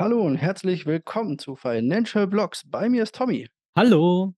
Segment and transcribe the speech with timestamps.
[0.00, 2.62] Hallo und herzlich willkommen zu Financial Blocks.
[2.66, 4.32] Bei mir ist Tommy Hallo.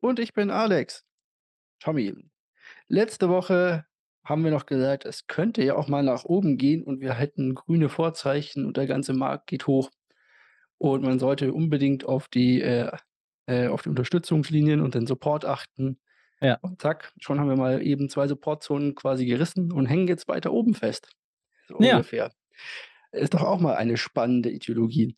[0.00, 1.04] und ich bin Alex.
[1.80, 2.14] Tommy,
[2.88, 3.84] letzte Woche
[4.24, 7.54] haben wir noch gesagt, es könnte ja auch mal nach oben gehen und wir hätten
[7.54, 9.90] grüne Vorzeichen und der ganze Markt geht hoch
[10.78, 12.90] und man sollte unbedingt auf die, äh,
[13.48, 16.00] äh, auf die Unterstützungslinien und den Support achten.
[16.40, 16.56] Ja.
[16.62, 20.54] Und zack, schon haben wir mal eben 2 Supportzonen quasi gerissen und hängen jetzt weiter
[20.54, 21.10] oben fest,
[21.68, 21.96] so Ja.
[21.96, 22.32] ungefähr.
[23.12, 25.16] Ist doch auch mal eine spannende Ideologie.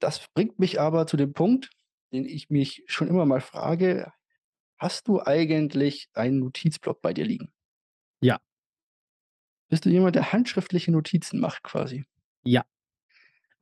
[0.00, 1.70] Das bringt mich aber zu dem Punkt,
[2.12, 4.12] den ich mich schon immer mal frage:
[4.78, 7.52] Hast du eigentlich einen Notizblock bei dir liegen?
[8.20, 8.38] Ja.
[9.68, 12.04] Bist du jemand, der handschriftliche Notizen macht quasi?
[12.44, 12.64] Ja.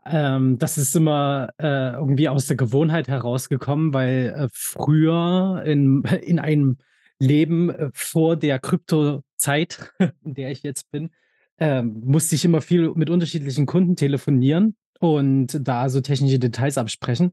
[0.07, 6.39] Ähm, das ist immer, äh, irgendwie aus der Gewohnheit herausgekommen, weil, äh, früher in in
[6.39, 6.79] einem
[7.19, 9.93] Leben, äh, vor der Kryptozeit,
[10.25, 11.11] in der ich jetzt bin,
[11.61, 17.33] ähm, musste ich immer viel mit unterschiedlichen Kunden telefonieren und da so technische Details absprechen.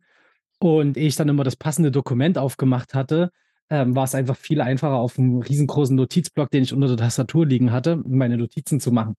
[0.59, 3.31] Und ehe ich dann immer das passende Dokument aufgemacht hatte,
[3.69, 7.45] ähm, war es einfach viel einfacher, auf 'n riesengroßen Notizblock, den ich unter der Tastatur
[7.45, 9.15] liegen hatte, meine Notizen zu machen.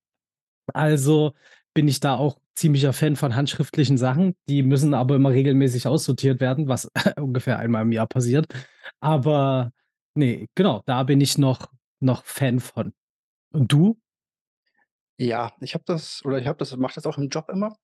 [0.74, 1.32] Also,
[1.74, 4.34] bin ich da auch ziemlicher Fan von handschriftlichen Sachen.
[4.48, 8.46] Die müssen aber immer regelmäßig aussortiert werden, was ungefähr einmal im Jahr passiert.
[9.00, 9.72] Aber
[10.14, 11.68] ne, genau, da bin ich noch
[12.00, 12.92] noch Fan von.
[13.52, 13.98] Und du?
[15.20, 17.76] Ja, ich habe das oder ich habe das mache das auch im Job immer.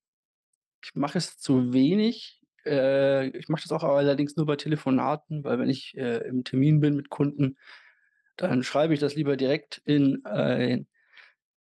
[0.84, 2.40] Ich mache es zu wenig.
[2.66, 6.80] Äh, ich mache das auch allerdings nur bei Telefonaten, weil wenn ich, äh, im Termin
[6.80, 7.56] bin mit Kunden,
[8.36, 10.88] dann schreibe ich das lieber direkt in ein,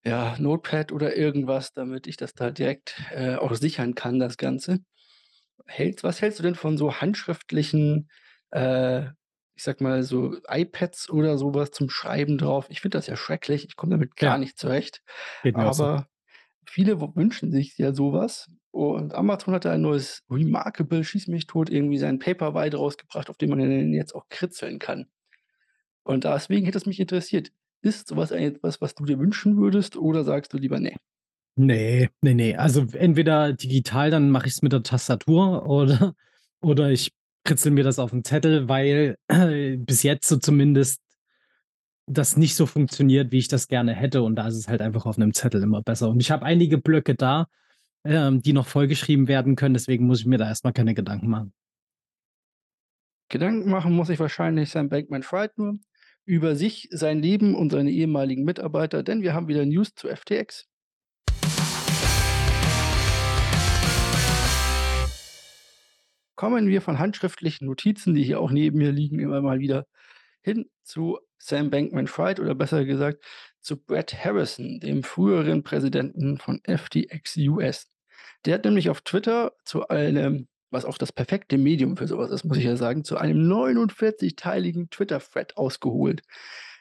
[0.05, 4.81] ja, Notepad oder irgendwas, damit ich das da direkt, äh, auch sichern kann, das Ganze.
[5.67, 8.11] Hältst was hältst du denn von so handschriftlichen,
[8.53, 9.07] äh,
[9.61, 12.67] ich sage mal, so iPads oder so was zum Schreiben drauf?
[12.71, 13.67] Ich finde das ja schrecklich.
[13.67, 14.39] Ich komme damit gar Ja.
[14.39, 15.03] nicht zurecht.
[15.45, 15.89] Geht auch so.
[15.89, 16.07] Aber
[16.67, 21.47] viele wünschen sich ja so was und Amazon hat da ein neues Remarkable, schieß mich
[21.47, 25.09] tot, irgendwie sein Paperwhite rausgebracht, auf dem man den jetzt auch kritzeln kann.
[26.05, 27.53] Und deswegen hätte es mich interessiert.
[27.83, 30.97] Ist so was eigentlich etwas, was du dir wünschen würdest oder sagst du lieber: „Ne?“
[31.57, 32.57] Ne, ne, ne.
[32.57, 36.15] Also, entweder digital, dann mache ich's mit der Tastatur oder
[36.63, 37.13] oder ich
[37.45, 39.17] kritzel mir das auf 'n Zettel, weil
[39.87, 40.99] bis jetzt so zumindest
[42.09, 45.07] das nicht so funktioniert, wie ich das gerne hätte und da ist es halt einfach
[45.07, 46.09] auf 'nem Zettel immer besser.
[46.09, 47.47] Und ich habe einige Blöcke da,
[48.05, 51.29] ähm, die noch vollgeschrieben werden können, deswegen muss ich mir da erst mal keine Gedanken
[51.29, 51.53] machen.
[53.31, 55.79] Gedanken machen muss sich wahrscheinlich Sam Bankman-Fried nur
[56.27, 60.67] über sich, sein Leben und seine ehemaligen Mitarbeiter, denn wir haben wieder News zu FTX.
[66.41, 69.87] Kommen wir von handschriftlichen Notizen, die hier auch neben mir liegen, immer mal wieder
[70.41, 73.23] hin zu Sam Bankman-Fried oder besser gesagt
[73.61, 77.91] zu Brett Harrison, dem früheren Präsidenten von FTX US.
[78.47, 82.31] Der hat nämlich auf Twitter zu einem was auch das perfekte Medium für so was
[82.31, 86.23] ist, muss ich ja sagen, zu einem 49-teiligen Twitter-Thread ausgeholt.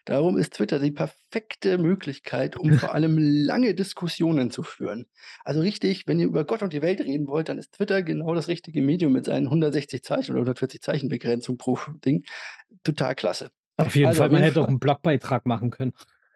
[0.06, 5.08] Darum ist Twitter die perfekte Möglichkeit, um vor allem lange Diskussionen zu führen.
[5.44, 8.34] Also richtig, wenn ihr über Gott und die Welt reden wollt, dann ist Twitter genau
[8.34, 12.24] das richtige Medium mit seinen 160 Zeichen oder 140 Zeichen Begrenzung pro Ding.
[12.84, 13.52] Total klasse.
[13.78, 15.94] Auf jeden Also, Fall, auf man hätte auch Fall 'n Blogbeitrag machen können.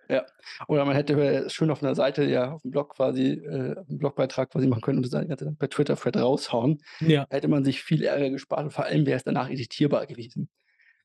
[0.09, 0.25] Ja.
[0.68, 4.50] Oder man hätte, äh, schön auf 'ner Seite ja auf'm Blog quasi äh, 'n Blogbeitrag
[4.51, 6.80] quasi machen können und das Ganze dann per Twitter-Thread raushauen.
[7.01, 7.28] Ja.
[7.30, 10.50] Hätte man sich viel Ärger gespart und vor allem wäre es danach editierbar gewesen.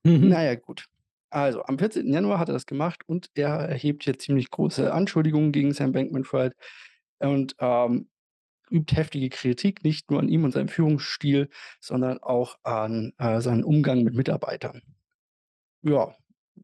[0.04, 0.32] Mhm.
[0.32, 0.86] Na ja, gut.
[1.30, 2.12] Also, am 14.
[2.12, 6.54] Januar hat er das gemacht und er erhebt hier ziemlich große Anschuldigungen gegen Sam Bankman-Fried
[7.18, 8.08] und, ähm,
[8.70, 11.50] übt heftige Kritik, nicht nur an ihm und seinem Führungsstil,
[11.80, 14.82] sondern auch an, äh, seinen Umgang mit Mitarbeitern.
[15.82, 16.14] Ja,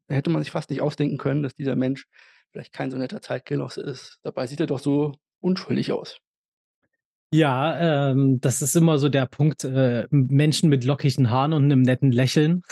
[0.08, 2.06] hätte man sich fast nicht ausdenken können, dass dieser Mensch
[2.52, 4.18] vielleicht kein so netter Zeitgenosse ist.
[4.22, 6.18] Dabei sieht er doch so unschuldig aus.
[7.32, 11.82] Ja, ähm, das ist immer so der Punkt, äh, Menschen mit lockigen Haaren und 'nem
[11.82, 12.62] netten Lächeln.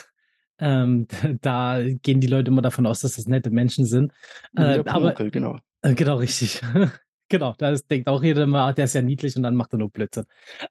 [0.62, 1.08] Ähm,
[1.42, 4.12] da gehen die Leute immer davon aus, dass das nette Menschen sind.
[4.56, 5.58] Äh, der aber Pumuckl, genau.
[5.82, 6.62] äh, genau richtig.
[7.28, 9.78] Genau, da denkt auch jeder immer: „Ah, der ist ja niedlich“ und dann macht er
[9.78, 10.24] nur Blödsinn.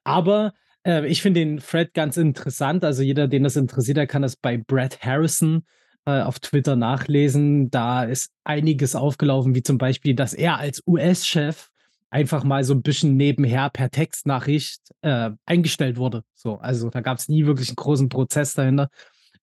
[0.04, 0.52] Aber,
[0.86, 2.84] äh, ich finde den Thread ganz interessant.
[2.84, 5.64] Also, jeder, den das interessiert, der kann das bei Brett Harrison,
[6.06, 7.70] äh, auf Twitter nachlesen.
[7.70, 11.68] Da ist einiges aufgelaufen, wie zum Beispiel, dass er als US-Chef
[12.10, 16.22] einfach mal so 'n bisschen nebenher per Textnachricht, äh, eingestellt wurde.
[16.34, 18.88] So, also, da gab's nie wirklich 'n großen Prozess dahinter,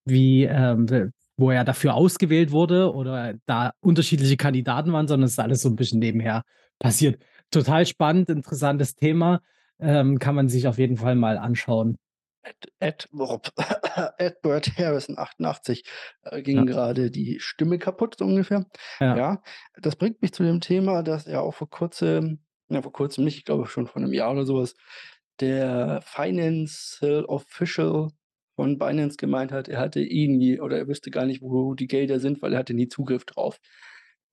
[0.09, 5.39] wie, ähm, wo er dafür ausgewählt wurde oder da unterschiedliche Kandidaten waren, sondern es ist
[5.39, 6.44] alles so 'n bisschen nebenher
[6.79, 7.21] passiert.
[7.51, 9.41] Total spannend, interessantes Thema,
[9.79, 11.97] ähm, kann man sich auf jeden Fall mal anschauen.
[12.45, 13.07] Ed Ed
[14.17, 15.83] Edward Harrison 88,
[16.23, 16.65] äh, ging Ja.
[16.65, 18.65] grade die Stimme kaputt, so ungefähr.
[19.01, 19.19] Ja.
[19.19, 19.41] Ja,
[19.75, 22.39] das bringt mich zu dem Thema, dass er auch vor Kurzem
[22.71, 24.75] Ja, vor Kurzem nicht, ich glaube schon vor 'nem Jahr oder so was,
[25.39, 28.09] der Financial Official
[28.59, 31.88] von Binance gemeint hat, er hatte eh nie oder er wüsste gar nicht, wo die
[31.88, 33.57] Gelder sind, weil er hatte nie Zugriff drauf.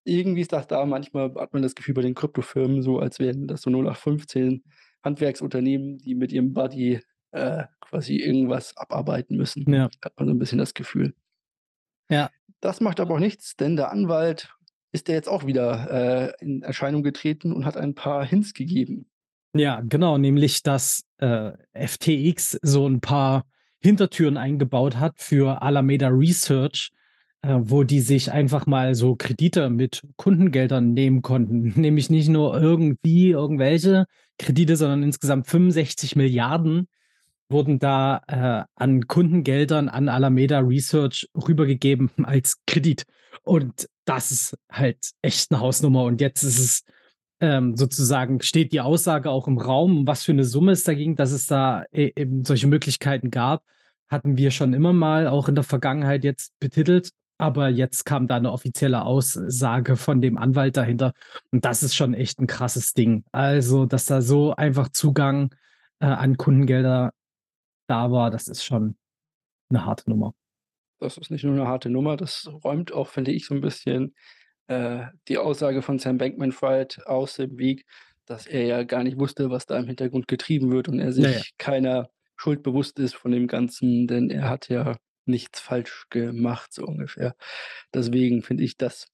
[0.04, 3.46] Irgendwie ist das da manchmal hat man das Gefühl bei den Kryptofirmen so, als wären
[3.46, 4.64] das so 08/15
[5.04, 7.00] Handwerksunternehmen, die mit ihrem Buddy,
[7.32, 9.64] äh, quasi irgendwas abarbeiten müssen.
[9.72, 9.88] Ja.
[10.04, 11.14] Hat man so 'n bisschen das Gefühl.
[12.10, 12.30] Ja.
[12.60, 14.48] Das macht aber auch nichts, denn der Anwalt
[14.92, 19.06] ist ja jetzt auch wieder, äh, in Erscheinung getreten und hat ein paar Hints gegeben.
[19.54, 23.46] Ja, genau, nämlich, dass, äh, FTX so 'n paar
[23.80, 26.90] Hintertüren eingebaut hat für Alameda Research,
[27.42, 31.72] äh, wo die sich einfach mal so Kredite mit Kundengeldern nehmen konnten.
[31.80, 34.06] Nämlich nicht nur irgendwie irgendwelche
[34.38, 36.86] Kredite, sondern insgesamt 65.000.000.000
[37.48, 43.04] wurden da, äh, an Kundengeldern an Alameda Research rübergegeben als Kredit.
[43.44, 46.04] Und das ist halt echt 'ne Hausnummer.
[46.04, 46.84] Und jetzt ist es,
[47.40, 50.94] ähm, sozusagen steht die Aussage auch im Raum, um was für 'ne Summe es da
[50.94, 53.62] ging, dass es da e eben solche Möglichkeiten gab,
[54.08, 57.10] hatten wir schon immer mal auch in der Vergangenheit jetzt betitelt.
[57.38, 61.12] Aber jetzt kam da 'ne offizielle Aussage von dem Anwalt dahinter.
[61.52, 63.24] Und das ist schon echt 'n krasses Ding.
[63.32, 65.54] Also, dass da so einfach Zugang,
[66.00, 67.12] äh, an Kundengelder
[67.88, 68.96] da war, das ist schon
[69.70, 70.34] 'ne harte Nummer.
[71.00, 74.14] Das ist nicht nur 'ne harte Nummer, das räumt auch, finde ich, so 'n bisschen,
[74.68, 77.84] äh, die Aussage von Sam Bankman-Fried aus dem Weg,
[78.24, 81.54] dass er ja gar nicht wusste, was da im Hintergrund getrieben wird und er sich
[81.58, 86.84] keiner Schuld bewusst ist von dem Ganzen, denn er hat ja nichts falsch gemacht, so
[86.84, 87.34] ungefähr.
[87.94, 89.06] Deswegen finde ich, dass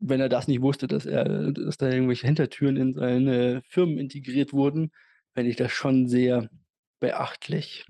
[0.00, 4.52] wenn er das nicht wusste, dass er dass da irgendwelche Hintertüren in seine Firmen integriert
[4.52, 4.90] wurden,
[5.32, 6.48] fände ich das schon sehr
[7.00, 7.86] beachtlich.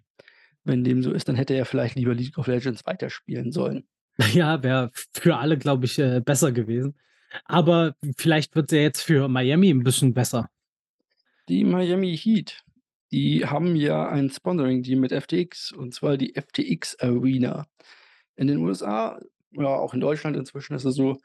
[0.65, 3.87] Wenn dem so ist, dann hätte er vielleicht lieber League of Legends weiterspielen sollen.
[4.35, 6.95] Ja, wäre für alle, glaube ich, äh, besser gewesen.
[7.47, 10.49] Aber vielleicht wird's ja jetzt für Miami 'n bisschen besser.
[11.49, 12.63] Die Miami Heat,
[13.13, 17.67] die haben ja ein Sponsoring-Deal mit FTX, und zwar die FTX Arena.
[18.37, 19.21] In den USA,
[19.53, 21.19] ja, auch in Deutschland inzwischen ist es so,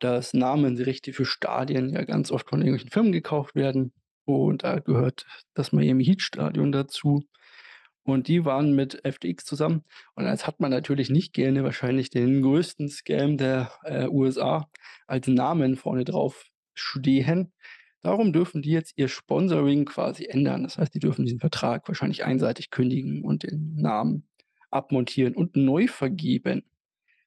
[0.00, 3.92] dass Namensrechte für Stadien ja ganz oft von irgendwelchen Firmen gekauft werden.
[4.24, 7.24] Und da gehört das Miami Heat Stadion dazu.
[8.10, 9.84] Und die waren mit FTX zusammen.
[10.14, 14.68] Und jetzt hat man natürlich nicht gerne wahrscheinlich den größten Scam der, äh, USA
[15.06, 17.52] als Namen vorne drauf stehen.
[18.02, 20.62] Darum dürfen die jetzt ihr Sponsoring quasi ändern.
[20.64, 24.26] Das heißt, die dürfen diesen Vertrag wahrscheinlich einseitig kündigen und den Namen
[24.70, 26.64] abmontieren und neu vergeben.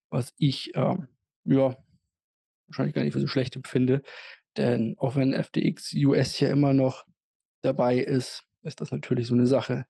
[0.10, 1.08] Was ich, ähm,
[1.46, 1.78] ja,
[2.68, 4.02] wahrscheinlich gar nicht für so schlecht empfinde.
[4.58, 7.06] Denn auch wenn FTX US ja immer noch
[7.62, 9.86] dabei ist, ist das natürlich so 'ne Sache.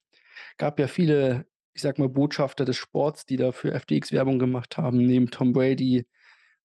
[0.58, 4.78] Gab ja viele, ich sage mal, Botschafter des Sports, die da für FTX Werbung gemacht
[4.78, 6.06] haben, neben Tom Brady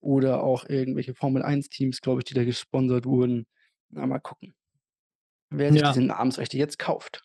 [0.00, 3.46] oder auch irgendwelche Formel-1-Teams, glaube ich, die da gesponsert wurden.
[3.90, 4.54] Na, mal gucken
[5.50, 5.88] wer sich Ja.
[5.88, 7.24] diese Namensrechte jetzt kauft.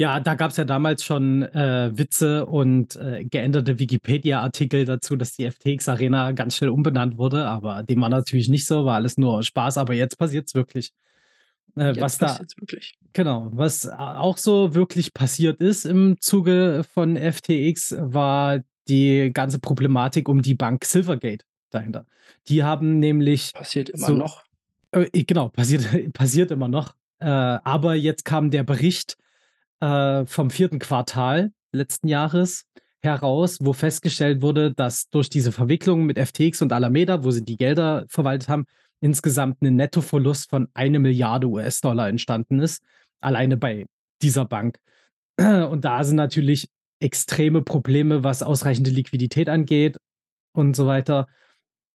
[0.00, 5.44] Ja, da gab's ja damals schon, äh, Witze und, äh, geänderte Wikipedia-Artikel dazu, dass die
[5.44, 9.44] FTX Arena ganz schnell umbenannt wurde, aber dem war natürlich nicht so, war alles nur
[9.44, 10.90] Spaß, aber jetzt passiert's wirklich.
[11.76, 12.38] Äh, was da
[13.12, 20.28] genau, was auch so wirklich passiert ist im Zuge von FTX, war die ganze Problematik
[20.28, 22.06] um die Bank Silvergate dahinter.
[22.48, 24.44] Die haben nämlich Passiert immer so noch.
[24.92, 26.94] äh, genau, passiert passiert immer noch.
[27.18, 29.16] Äh, aber jetzt kam der Bericht,
[29.80, 30.78] äh, vom 4.
[30.78, 32.66] Quartal letzten Jahres
[33.00, 37.56] heraus, wo festgestellt wurde, dass durch diese Verwicklung mit FTX und Alameda, wo sie die
[37.56, 38.64] Gelder verwaltet haben,
[39.04, 42.82] insgesamt 'nen Nettoverlust von 1.000.000.000 US-Dollar entstanden ist,
[43.20, 43.84] alleine bei
[44.22, 44.78] dieser Bank.
[45.38, 46.70] Und da sind natürlich
[47.00, 49.98] extreme Probleme, was ausreichende Liquidität angeht
[50.54, 51.26] und so weiter.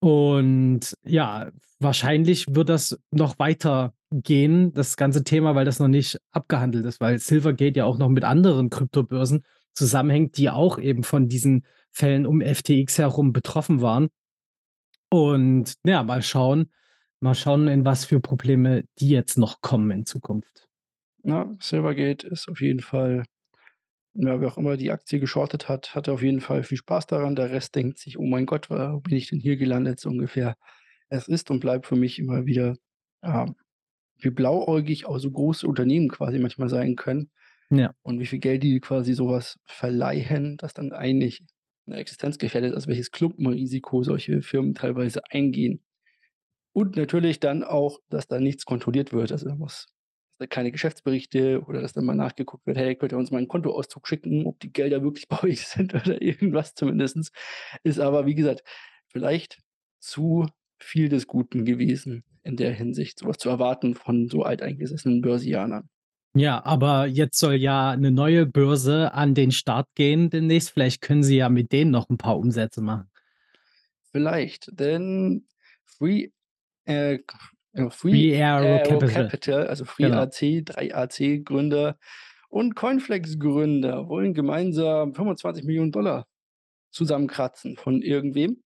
[0.02, 1.50] Und ja,
[1.80, 7.18] wahrscheinlich wird das noch weitergehen, das ganze Thema, weil das noch nicht abgehandelt ist, weil
[7.18, 12.42] Silvergate ja auch noch mit anderen Kryptobörsen zusammenhängt, die auch eben von diesen Fällen um
[12.42, 14.10] FTX herum betroffen waren.
[15.10, 16.70] Und ja, mal schauen
[17.22, 20.68] mal schauen, in was für Probleme die jetzt noch kommen in Zukunft.
[21.24, 23.26] Ja, Silvergate ist auf jeden Fall
[24.16, 27.36] ja, wer auch immer die Aktie geschortet hat, hatte auf jeden Fall viel Spaß daran.
[27.36, 30.10] Der Rest denkt sich: „Oh mein Gott, wa wo bin ich denn hier gelandet?“ So
[30.10, 30.56] ungefähr.
[31.10, 32.78] Es ist und bleibt für mich immer wieder,
[33.24, 33.56] ähm,
[34.20, 37.32] wie blauäugig auch so große Unternehmen quasi manchmal sein können
[37.72, 37.94] Ja.
[38.04, 41.44] und wie viel Geld die quasi so was verleihen, das dann eigentlich
[41.88, 45.82] 'ne Existenz gefährdet, also welches Klumpenrisiko solche Firmen teilweise eingehen.
[46.76, 49.32] Und natürlich dann auch, dass da nichts kontrolliert wird.
[49.32, 49.88] Also, da muss
[50.40, 53.48] da keine Geschäftsberichte oder dass dann mal nachgeguckt wird: „Hey, könnt ihr uns mal 'n
[53.48, 57.32] Kontoauszug schicken, ob die Gelder wirklich bei euch sind oder irgendwas zumindest.“
[57.84, 58.64] Ist aber, wie gesagt,
[59.08, 59.60] vielleicht
[60.00, 60.46] zu
[60.80, 65.90] viel des Guten gewesen in der Hinsicht, so was zu erwarten von so alteingesessenen Börsianern.
[66.36, 70.70] Ja, aber jetzt soll ja 'ne neue Börse an den Start gehen demnächst.
[70.70, 73.10] Vielleicht können Sie ja mit denen noch 'n paar Umsätze machen.
[74.14, 75.48] Vielleicht, denn
[75.86, 76.30] Free
[76.90, 77.20] äh,
[77.74, 79.28] äh, Free Three Arrow Arrow Capital.
[79.30, 80.26] Capital, also Genau.
[80.28, 81.98] FreeAC, 3AC-Gründer
[82.50, 86.28] und Cornflakes-Gründer wollen gemeinsam 25.000.000 $
[86.92, 88.64] zusammenkratzen von irgendwem.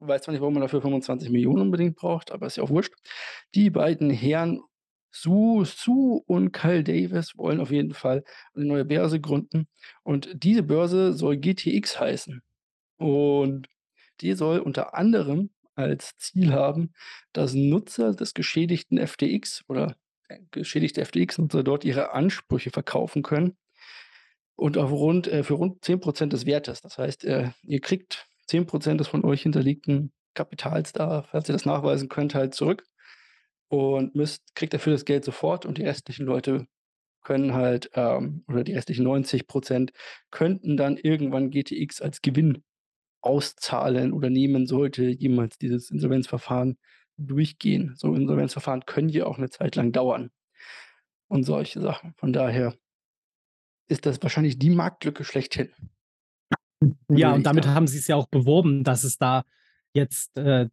[0.00, 2.94] Weiß zwar nicht, warum man dafür 25.000.000 unbedingt braucht, aber ist ja auch wurscht.
[3.54, 4.60] Die beiden Herren
[5.12, 8.24] Su Su und Kyle Davis wollen auf jeden Fall
[8.54, 9.66] 'ne neue Börse gründen
[10.04, 12.42] und diese Börse soll GTX heißen.
[12.98, 13.68] Und
[14.22, 15.50] die soll unter anderem
[15.82, 16.92] als Ziel haben,
[17.32, 19.96] dass Nutzer des geschädigten FTX oder,
[20.28, 23.56] äh, geschädigte FTX-Nutzer dort ihre Ansprüche verkaufen können
[24.56, 26.80] und auf rund äh, für rund 10 % des Wertes.
[26.82, 31.52] Das heißt, äh, ihr kriegt 10 % des von euch hinterlegten Kapitals da, falls ihr
[31.54, 32.84] das nachweisen könnt, halt zurück
[33.68, 36.66] und müsst kriegt dafür das Geld sofort und die restlichen Leute
[37.22, 39.92] können halt, ähm oder die restlichen 90 %
[40.30, 42.64] könnten dann irgendwann GTX als Gewinn
[43.22, 46.78] auszahlen oder nehmen, sollte jemals dieses Insolvenzverfahren
[47.18, 47.94] durchgehen.
[47.96, 50.30] So Insolvenzverfahren können ja auch 'ne Zeit lang dauern
[51.28, 52.14] und solche Sachen.
[52.16, 52.74] Von daher
[53.88, 55.70] ist das wahrscheinlich die Marktlücke schlechthin.
[57.10, 57.74] Ja, und damit sagen.
[57.76, 59.44] haben sie's ja auch beworben, dass es da
[59.92, 60.68] jetzt, äh,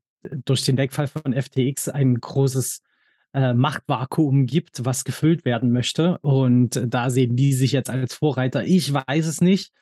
[0.46, 2.82] durch den Wegfall von FTX ein großes,
[3.34, 6.18] äh, Machtvakuum gibt, was gefüllt werden möchte.
[6.20, 8.64] Und da sehen die sich jetzt als Vorreiter.
[8.64, 9.74] Ich weiß es nicht,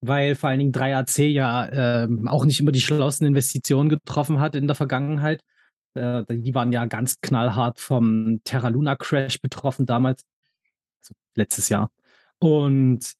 [0.00, 4.54] weil vor allen Dingen 3AC ja, ähm, auch nicht immer die schlauesten Investitionen getroffen hat
[4.54, 5.42] in der Vergangenheit.
[5.94, 10.24] Äh, die waren ja ganz knallhart vom Terra Luna Crash betroffen damals.
[11.02, 11.90] Also, letztes Jahr.
[12.38, 13.14] Und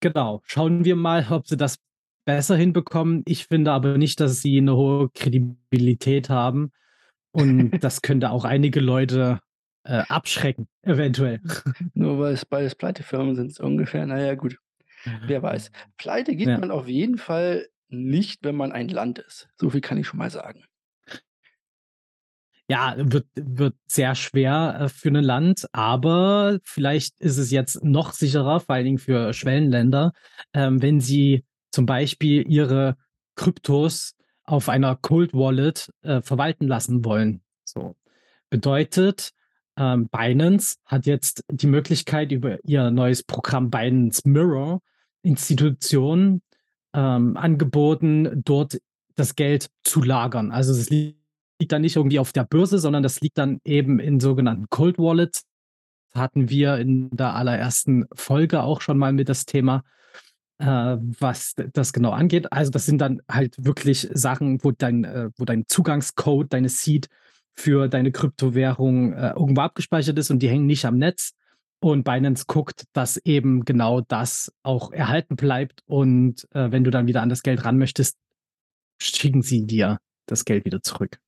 [0.00, 1.78] genau, schauen wir mal, ob sie das
[2.24, 3.22] besser hinbekommen.
[3.26, 6.72] Ich finde aber nicht, dass sie 'ne hohe Kredibilität haben
[7.32, 9.40] und das könnte auch einige Leute,
[9.84, 11.40] äh, abschrecken, eventuell.
[11.94, 14.04] Nur weil es beides Pleitefirmen sind so ungefähr.
[14.06, 14.58] Na ja, gut.
[15.26, 15.70] Wer weiß.
[15.98, 16.58] Pleite geht Ja.
[16.58, 19.48] man auf jeden Fall nicht, wenn man ein Land ist.
[19.60, 20.64] So viel kann ich schon mal sagen.
[22.70, 28.12] Ja, wird wird sehr schwer, äh, für 'nen Land, aber vielleicht ist es jetzt noch
[28.12, 30.12] sicherer, vor allen Dingen für Schwellenländer,
[30.52, 32.96] ähm, wenn sie zum Beispiel ihre
[33.36, 37.40] Kryptos auf einer Cold Wallet, äh, verwalten lassen wollen.
[37.64, 37.94] So.
[38.50, 39.30] Bedeutet,
[39.76, 44.80] ähm, Binance hat jetzt die Möglichkeit, über ihr neues Programm Binance Mirror
[45.26, 46.42] Institutionen,
[46.94, 48.78] ähm, angeboten, dort
[49.16, 50.52] das Geld zu lagern.
[50.52, 51.18] Also, es liegt
[51.68, 55.44] dann nicht irgendwie auf der Börse, sondern das liegt dann eben in sogenannten Cold Wallets.
[56.14, 59.84] Hatten wir in der allerersten Folge auch schon mal mit das Thema,
[60.58, 62.52] äh, was das genau angeht.
[62.52, 67.08] Also, das sind dann halt wirklich Sachen, wo dein äh, wo dein Zugangscode, deine Seed
[67.54, 71.32] für deine Kryptowährung, äh, irgendwo abgespeichert ist und die hängen nicht am Netz.
[71.86, 77.06] Und Binance guckt, dass eben genau das auch erhalten bleibt und, äh, wenn du dann
[77.06, 78.18] wieder an das Geld ran möchtest,
[79.00, 81.20] schicken sie dir das Geld wieder zurück.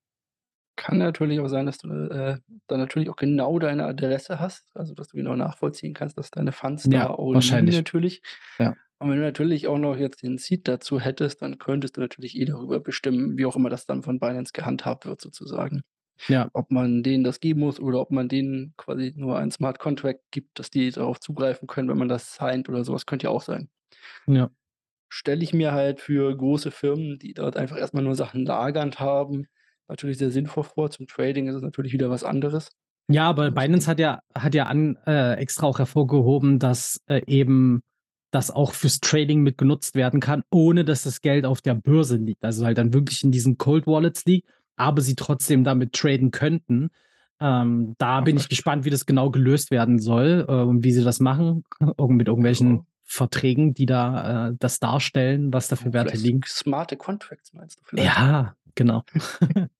[0.74, 4.94] Kann natürlich auch sein, dass du, äh, dann natürlich auch genau deine Adresse hast, also,
[4.94, 7.76] dass du genau nachvollziehen kannst, dass deine Funds da Ja, auch liegen wahrscheinlich.
[7.76, 8.20] natürlich.
[8.58, 8.74] Ja.
[8.98, 12.36] Und wenn du natürlich auch noch jetzt den Seed dazu hättest, dann könntest du natürlich
[12.36, 15.82] eh darüber bestimmen, wie auch immer das dann von Binance gehandhabt wird sozusagen.
[16.26, 16.48] Ja.
[16.52, 20.20] Ob man denen das geben muss oder ob man denen quasi nur ein Smart Contract
[20.30, 23.30] gibt, dass die darauf zugreifen können, wenn man das signed oder so was, könnte ja
[23.30, 23.68] auch sein.
[24.26, 24.50] Ja.
[25.08, 29.00] Stelle ich mir halt für große Firmen, die dort einfach erst mal nur Sachen lagernd
[29.00, 29.46] haben,
[29.86, 30.90] natürlich sehr sinnvoll vor.
[30.90, 32.70] Zum Trading ist es natürlich wieder was anderes.
[33.10, 37.80] Ja, aber Binance hat ja hat ja an äh, extra auch hervorgehoben, dass, äh, eben
[38.30, 42.16] das auch fürs Trading mit genutzt werden kann, ohne dass das Geld auf der Börse
[42.16, 42.44] liegt.
[42.44, 46.90] Also, halt dann wirklich in diesen Cold Wallets liegt, aber sie trotzdem damit traden könnten.
[47.40, 51.04] Ähm, da bin ich gespannt, wie das genau gelöst werden soll, äh, und wie sie
[51.04, 51.64] das machen,
[51.98, 52.86] irgend mit irgendwelchen.
[53.10, 56.42] Verträgen, die da, äh, das darstellen, was da für Werte Vielleicht liegen.
[56.44, 58.06] smarte Contracts meinst du vielleicht?
[58.06, 59.02] Ja, genau.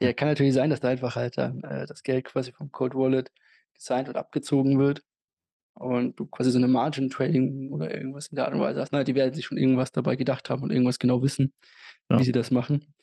[0.00, 2.94] Ja, kann natürlich sein, dass da einfach halt dann, äh, das Geld quasi vom Cold
[2.94, 3.32] Wallet
[3.74, 5.02] gesigned und abgezogen wird
[5.74, 8.92] und du quasi so 'ne Margin Trading oder irgendwas in der Art und Weise hast.
[8.92, 11.52] Na, die werden sich schon irgendwas dabei gedacht haben und irgendwas genau wissen,
[12.08, 12.24] wie Ja.
[12.24, 12.94] sie das machen.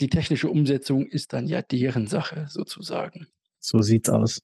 [0.00, 3.26] Die technische Umsetzung ist dann ja deren Sache sozusagen.
[3.58, 4.40] So sieht's aus.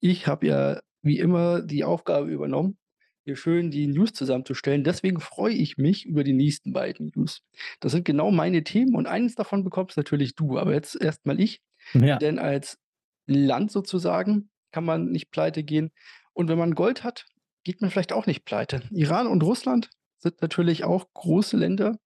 [0.00, 2.78] Ich habe ja wie immer die Aufgabe übernommen,
[3.24, 4.84] hier schön die News zusammenzustellen.
[4.84, 7.42] Deswegen freue ich mich über die nächsten beiden News.
[7.80, 11.38] Das sind genau meine Themen und eins davon bekommst natürlich du, aber jetzt erst mal
[11.38, 11.60] ich.
[11.92, 12.16] Ja.
[12.18, 12.78] Denn als
[13.26, 15.90] Land sozusagen kann man nicht pleitegehen.
[16.32, 17.26] Und wenn man Gold hat,
[17.64, 18.82] geht man vielleicht auch nicht pleite.
[18.90, 21.98] Iran und Russland sind natürlich auch große Länder,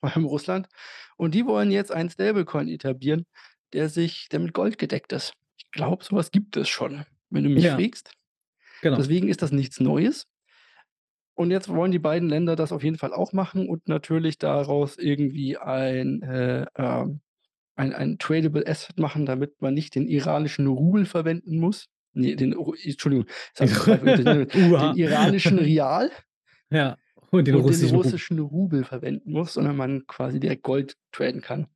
[0.00, 0.68] vor allem Russland.
[1.16, 3.26] Und die wollen jetzt einen Stablecoin etablieren,
[3.72, 5.32] der sich der mit Gold gedeckt ist.
[5.56, 7.74] Ich glaube, so was gibt es schon, wenn du mich Ja.
[7.74, 8.12] frägst.
[8.82, 8.96] Genau.
[8.96, 10.26] Deswegen ist das nichts Neues.
[11.34, 14.98] Und jetzt wollen die beiden Länder das auf jeden Fall auch machen und natürlich daraus
[14.98, 17.20] irgendwie ein, äh, ähm
[17.76, 21.86] ein ein tradable Asset machen, damit man nicht den iranischen Rubel verwenden muss.
[22.12, 23.26] Ne, den Ru Entschuldigung,
[23.58, 26.10] den iranischen Rial
[26.70, 26.96] Ja,
[27.32, 28.14] und den und den russischen Rubel.
[28.14, 31.66] russischen Rubel verwenden muss, sondern man quasi direkt Gold traden kann.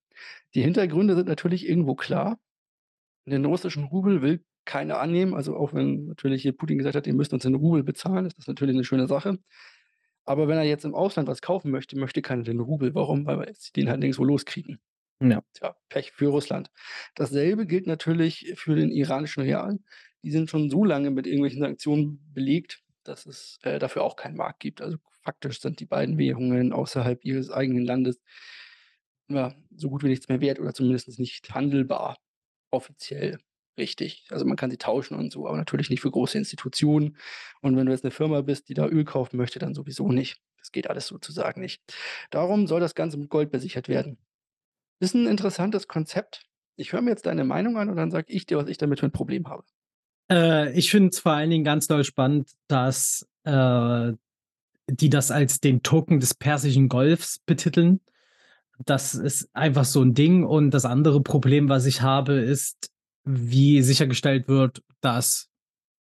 [0.54, 2.38] Die Hintergründe sind natürlich irgendwo klar.
[3.26, 7.14] Den russischen Rubel will keiner annehmen, also auch wenn natürlich hier Putin gesagt hat: „Ihr
[7.14, 9.38] müsst uns in Rubel bezahlen“, ist das natürlich 'ne schöne Sache.
[10.26, 12.94] Aber wenn er jetzt im Ausland was kaufen möchte, möchte keiner den Rubel.
[12.94, 13.26] Warum?
[13.26, 14.80] Weil wir jetzt den halt nirgendswo loskriegen.
[15.20, 15.42] Ja.
[15.54, 16.70] Tja, Pech für Russland.
[17.16, 19.78] Dasselbe gilt natürlich für den iranischen Rial.
[20.24, 24.36] Die sind schon so lange mit irgendwelchen Sanktionen belegt, dass es, äh, dafür auch keinen
[24.36, 24.80] Markt gibt.
[24.82, 28.18] Also, faktisch sind die beiden Währungen außerhalb ihres eigenen Landes
[29.30, 32.18] ja, so gut wie nichts mehr wert oder zumindest nicht handelbar,
[32.70, 33.38] offiziell
[33.78, 34.26] richtig.
[34.30, 37.16] Also, man kann sie tauschen und so, aber natürlich nicht für große Institutionen.
[37.62, 40.40] Und wenn du jetzt 'ne Firma bist, die da Öl kaufen möchte, dann sowieso nicht.
[40.58, 41.82] Das geht alles sozusagen nicht.
[42.30, 44.18] Darum soll das Ganze mit Gold besichert werden.
[45.00, 46.44] Ist 'n interessantes Konzept.
[46.76, 49.00] Ich höre mir jetzt deine Meinung an und dann sage ich dir, was ich damit
[49.00, 49.64] für 'n Problem habe.
[50.32, 54.12] Äh, ich finde es vor allen Dingen ganz doll spannend, dass, äh,
[54.88, 58.00] die das als den Token des Persischen Golfs betiteln.
[58.86, 60.44] Das ist einfach so 'n Ding.
[60.44, 62.90] Und das andere Problem, was ich habe, ist,
[63.24, 65.48] wie sichergestellt wird, dass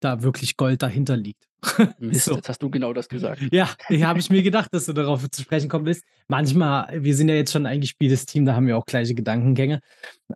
[0.01, 1.50] da wirklich Gold dahinter liegt.
[1.99, 2.35] Mist, So.
[2.37, 3.43] jetzt hast du genau das gesagt.
[3.53, 6.05] Ja, habe ich mir gedacht, dass du darauf zu sprechen kommen willst.
[6.29, 9.81] Manchmal wir sind ja jetzt schon ein eingespieltes Team, da haben wir auch gleiche Gedankengänge.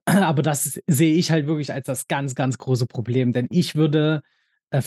[0.05, 4.23] Aber das sehe ich halt wirklich als das ganz, ganz große Problem, denn ich würde,
[4.71, 4.83] äh,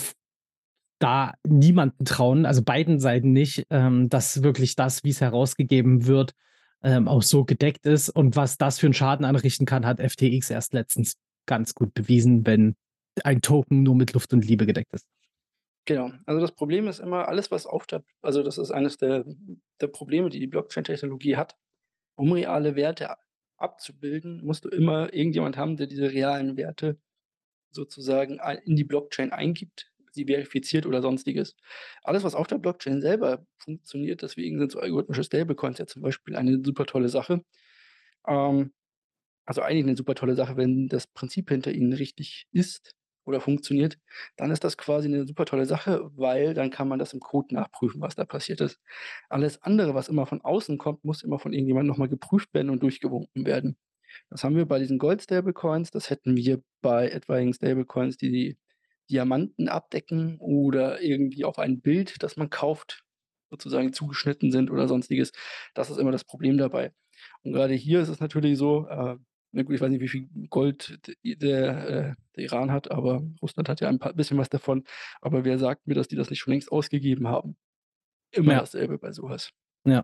[1.00, 6.34] da niemanden trauen, also beiden Seiten nicht, ähm, dass wirklich das, wie's herausgegeben wird,
[6.84, 8.10] ähm, auch so gedeckt ist.
[8.10, 11.16] Und was das für 'n Schaden anrichten kann, hat FTX erst letztens
[11.46, 12.76] ganz gut bewiesen, wenn
[13.24, 15.06] ein Token nur mit Luft und Liebe gedeckt ist.
[15.88, 16.12] Genau.
[16.26, 19.24] Also, das Problem ist immer, alles, was auf der also, das ist eines der
[19.80, 21.56] der Probleme, die die Blockchain-Technologie hat.
[22.18, 23.16] Um reale Werte
[23.58, 26.98] abzubilden, musst du immer irgendjemand haben, der diese realen Werte
[27.72, 31.56] sozusagen in die Blockchain eingibt, sie verifiziert oder Sonstiges.
[32.04, 36.36] Alles, was auf der Blockchain selber funktioniert deswegen sind so algorithmische Stablecoins ja zum Beispiel
[36.38, 37.44] eine super tolle Sache.
[38.28, 38.74] Ähm,
[39.46, 42.94] also, eigentlich 'ne super tolle Sache, wenn das Prinzip hinter ihnen richtig ist
[43.28, 43.98] oder funktioniert,
[44.38, 47.54] dann ist das quasi 'ne super tolle Sache, weil dann kann man das im Code
[47.56, 48.80] nachprüfen, was da passiert ist.
[49.30, 52.70] Alles andere, was immer von außen kommt, muss immer von irgendjemandem noch mal geprüft werden
[52.72, 53.78] und durchgewunken werden.
[54.30, 58.58] Das haben wir bei diesen Gold-Stablecoins, das hätten wir bei etwaigen Stablecoins, die die
[59.12, 63.04] Diamanten abdecken oder irgendwie auf ein Bild, das man kauft,
[63.52, 65.32] sozusagen zugeschnitten sind oder Sonstiges.
[65.76, 66.94] Das ist immer das Problem dabei.
[67.44, 69.18] Und grade hier ist es natürlich so, äh
[69.54, 73.70] na gut, ich weiß nicht, wie viel Gold der äh, der Iran hat, aber Russland
[73.70, 74.84] hat ja ein paar bisschen was davon.
[75.22, 77.58] Aber wer sagt mir, dass die das nicht schon längst ausgegeben haben?
[78.32, 78.62] Immer Ja.
[78.62, 79.52] dasselbe bei so was.
[79.86, 80.04] Ja.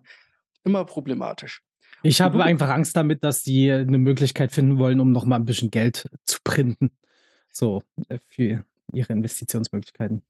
[0.66, 1.62] Immer problematisch.
[2.06, 5.38] Ich habe be einfach Angst damit, dass die 'ne Möglichkeit finden wollen, um noch mal
[5.38, 6.92] 'n bisschen Geld zu printen,
[7.52, 10.24] so, äh, für ihre Investitionsmöglichkeiten.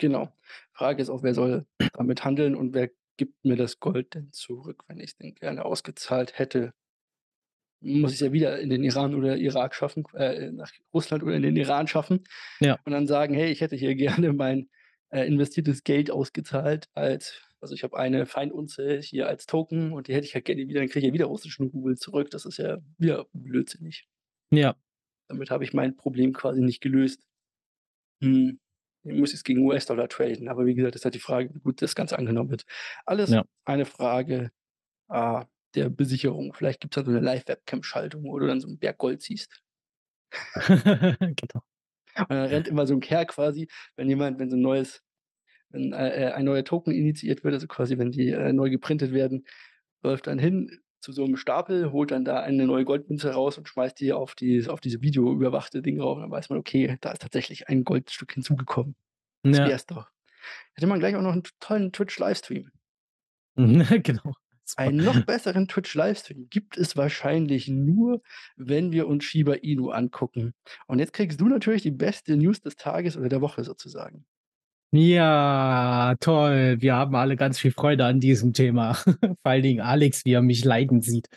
[0.00, 0.28] Genau.
[0.72, 4.84] Frage ist auch, wer soll damit handeln und wer gibt mir das Gold denn zurück,
[4.88, 6.74] wenn ich's denn gerne ausgezahlt hätte?
[7.86, 11.42] Muss ich's ja wieder in den Iran oder Irak schaffen äh, nach Russland oder in
[11.42, 12.24] den Iran schaffen
[12.60, 12.78] Ja.
[12.84, 14.70] und dann sagen: „Hey, ich hätte hier gerne mein,
[15.10, 20.14] äh, investiertes Geld ausgezahlt als also, ich habe eine Feinunze hier als Token und die
[20.14, 22.58] hätte ich halt gerne wieder, dann kriege ich ja wieder russischen Rubel zurück.“ Das ist
[22.58, 24.06] ja wieder blödsinnig.
[24.50, 24.76] Ja.
[25.28, 27.22] Damit habe ich mein Problem quasi nicht gelöst.
[28.22, 28.58] Hm,
[29.04, 31.82] dann muss ich's gegen US-Dollar traden, aber wie gesagt, ist halt die Frage, wie gut
[31.82, 32.64] das Ganze angenommen wird.
[33.04, 33.46] Alles Ja.
[33.64, 34.50] eine Frage,
[35.08, 36.54] ah, der Besicherung.
[36.54, 39.60] Vielleicht gibt's da so 'ne Live-Webcam-Schaltung, wo du dann so 'n Berg Gold siehst.
[41.36, 41.62] Genau.
[42.30, 45.02] Und dann rennt immer so 'n Kerl quasi, wenn jemand wenn so 'n neues
[45.70, 49.12] wenn, äh, äh, ein neuer Token initiiert wird, also, quasi, wenn die, äh, neu geprintet
[49.12, 49.46] werden,
[50.02, 53.68] läuft dann hin zu so 'nem Stapel, holt dann da eine neue Goldmünze raus und
[53.68, 56.18] schmeißt die auf die auf diese videoüberwachte Ding rauf.
[56.20, 58.96] Dann weiß man: „Okay, da ist tatsächlich ein Goldstück hinzugekommen.“
[59.52, 59.70] Das Ja.
[59.70, 60.10] wär's doch.
[60.74, 62.70] Hätte man gleich auch noch 'n t tollen Twitch-Livestream.
[64.04, 64.36] Genau.
[64.76, 68.22] Einen noch besseren Twitch-Livestream gibt es wahrscheinlich nur,
[68.56, 70.54] wenn wir uns Shiba Inu angucken.
[70.86, 74.24] Und jetzt kriegst du natürlich die beste News des Tages oder der Woche sozusagen.
[74.92, 76.76] Ja, toll.
[76.80, 78.94] Wir haben alle ganz viel Freude an diesem Thema.
[79.20, 81.28] Vor allen Dingen Alex, wie er mich leiden sieht.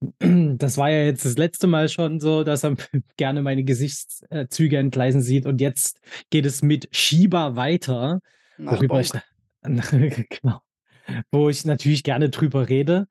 [0.20, 2.76] Das war ja jetzt das letzte Mal schon so, dass er
[3.16, 8.20] gerne meine Gesichts äh, Züge entgleisen sieht und jetzt geht es mit Shiba weiter,
[8.58, 9.22] Nach worüber ich Bonk.
[10.42, 10.60] genau,
[11.30, 13.06] wo ich natürlich gerne drüber rede.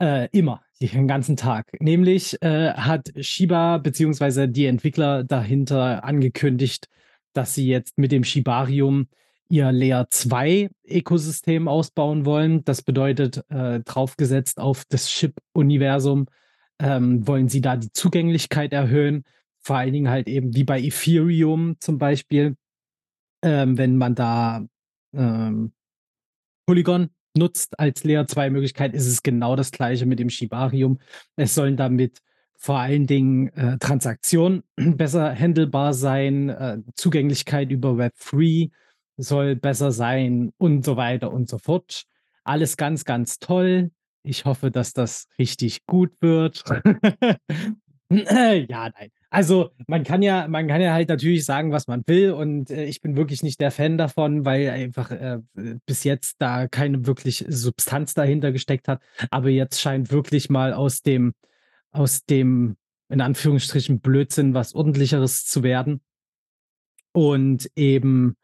[0.00, 1.70] Äh, immer, den ganzen Tag.
[1.80, 6.88] Nämlich, äh, hat Shiba beziehungsweise die Entwickler dahinter angekündigt,
[7.32, 9.08] dass sie jetzt mit dem Shibarium
[9.48, 12.64] ihr Layer 2 Ökosystem ausbauen wollen.
[12.64, 16.26] Das bedeutet, äh, draufgesetzt auf das SHIB-Universum,
[16.80, 19.24] ähm, wollen sie da die Zugänglichkeit erhöhen.
[19.60, 22.56] Vor allen Dingen halt eben wie bei Ethereum zum Beispiel,
[23.42, 24.66] ähm, wenn man da,
[25.14, 25.72] ähm,
[26.66, 30.98] Polygon nutzt als Layer 2 Möglichkeit, ist es genau das Gleiche mit dem Shibarium.
[31.36, 32.20] Es sollen damit
[32.56, 38.70] vor allen Dingen, äh, Transaktionen besser handelbar sein, äh, Zugänglichkeit über Web3
[39.16, 42.04] soll besser sein und so weiter und so fort.
[42.42, 43.90] Alles ganz, ganz toll.
[44.22, 46.64] Ich hoffe, dass das richtig gut wird.
[48.10, 49.10] Ja, nein.
[49.34, 52.84] Also, man kann ja man kann ja halt natürlich sagen, was man will und, äh,
[52.84, 55.40] ich bin wirklich nicht der Fan davon, weil einfach, äh,
[55.86, 59.02] bis jetzt da keine wirklich Substanz dahinter gesteckt hat.
[59.30, 61.34] Aber jetzt scheint wirklich mal aus dem
[61.90, 62.76] aus dem,
[63.08, 66.00] in Anführungsstrichen, Blödsinn was Ordentlicheres zu werden.
[67.12, 68.36] Und eben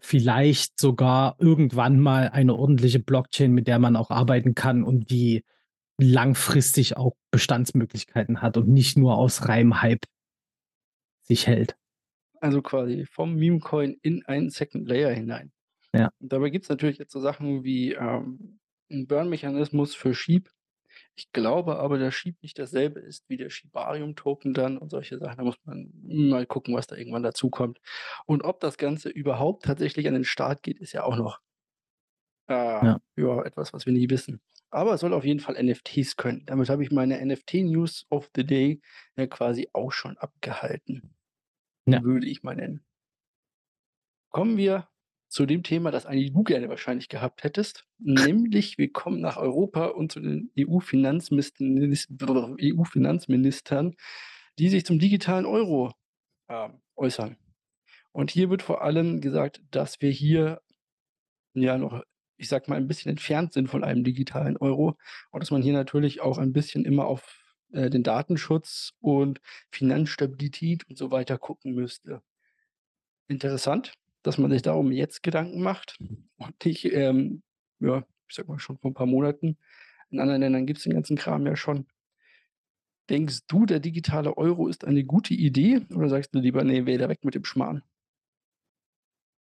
[0.00, 5.44] vielleicht sogar irgendwann mal eine ordentliche Blockchain, mit der man auch arbeiten kann und die
[5.98, 10.06] langfristig auch Bestandsmöglichkeiten hat und nicht nur aus reinem Hype
[11.24, 11.76] sich hält.
[12.40, 15.52] Also quasi vom Meme-Coin in einen Second Layer hinein.
[15.92, 16.10] Ja.
[16.20, 18.60] Und dabei gibt's natürlich jetzt so Sachen wie, ähm,
[18.90, 20.50] 'n Burn-Mechanismus für SHIB.
[21.16, 25.38] Ich glaube aber, dass SHIB nicht dasselbe ist wie der Shibarium-Token dann und solche Sachen.
[25.38, 27.80] Da muss man mal gucken, was da irgendwann dazukommt.
[28.26, 31.40] Und ob das Ganze überhaupt tatsächlich an den Start geht, ist ja auch noch
[32.48, 33.00] äh, Ja.
[33.16, 34.40] ja, etwas, was wir nie wissen.
[34.70, 36.44] Aber es soll auf jeden Fall NFTs können.
[36.46, 38.80] Damit habe ich meine NFT-News of the Day
[39.16, 41.14] ja quasi auch schon abgehalten,
[41.86, 42.02] Ja.
[42.02, 42.84] würde ich mal nennen.
[44.30, 44.88] Kommen wir
[45.28, 49.86] zu dem Thema, das eigentlich du gerne wahrscheinlich gehabt hättest, nämlich wir kommen nach Europa
[49.86, 53.94] und zu den EU-Finanzminis EU-Finanzministern,
[54.58, 55.92] die sich zum digitalen Euro,
[56.48, 57.36] ähm, äußern.
[58.12, 60.62] Und hier wird vor allem gesagt, dass wir hier
[61.54, 62.02] ja noch,
[62.36, 64.96] ich sage mal, ein bisschen entfernt sind von einem digitalen Euro
[65.30, 70.88] und dass man hier natürlich auch ein bisschen immer auf, äh, den Datenschutz und Finanzstabilität
[70.88, 72.22] und so weiter gucken müsste.
[73.28, 73.92] Interessant,
[74.22, 75.98] dass man sich darum jetzt Gedanken macht
[76.36, 77.42] und nicht, ähm,
[77.80, 79.56] ja, ich sage mal, schon vor 'n paar Monaten.
[80.10, 81.86] In anderen Ländern gibt's den ganzen Kram ja schon.
[83.08, 87.08] Denkst du, der digitale Euro ist eine gute Idee oder sagst du lieber: „Ne, wieder
[87.08, 87.82] weg mit dem Schmarrn?“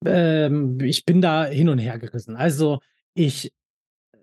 [0.06, 2.36] Ähm, ich bin da hin und her gerissen.
[2.36, 2.80] Also,
[3.14, 3.52] ich,
[4.14, 4.18] äh,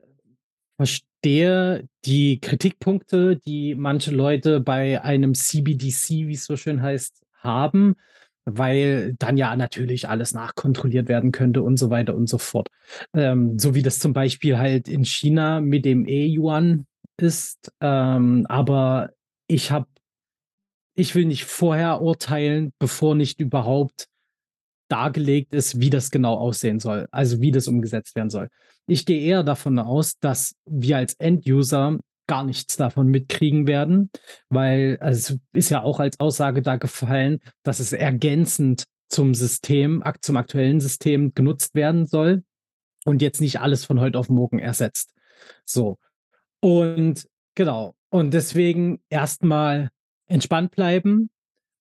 [0.77, 7.97] verstehe die Kritikpunkte, die manche Leute bei einem CBDC, wie's so schön heißt, haben,
[8.45, 12.69] weil dann ja natürlich alles nachkontrolliert werden könnte und so weiter und so fort.
[13.14, 16.87] Ähm, so wie das zum Beispiel halt in China mit dem E-Yuan
[17.19, 17.73] ist.
[17.81, 19.11] Ähm, aber
[19.47, 19.87] ich habe
[20.95, 24.10] ich will nicht vorher urteilen, bevor nicht überhaupt
[24.90, 28.48] dargelegt ist, wie das genau aussehen soll, also wie das umgesetzt werden soll.
[28.87, 34.11] Ich gehe eher davon aus, dass wir als End-User gar nichts davon mitkriegen werden,
[34.48, 40.03] weil also, es ist ja auch als Aussage da gefallen, dass es ergänzend zum System
[40.20, 42.44] zum aktuellen System genutzt werden soll
[43.05, 45.12] und jetzt nicht alles von heute auf morgen ersetzt.
[45.64, 45.98] So.
[46.61, 47.94] Und genau.
[48.11, 49.90] Und deswegen erst mal
[50.26, 51.31] entspannt bleiben,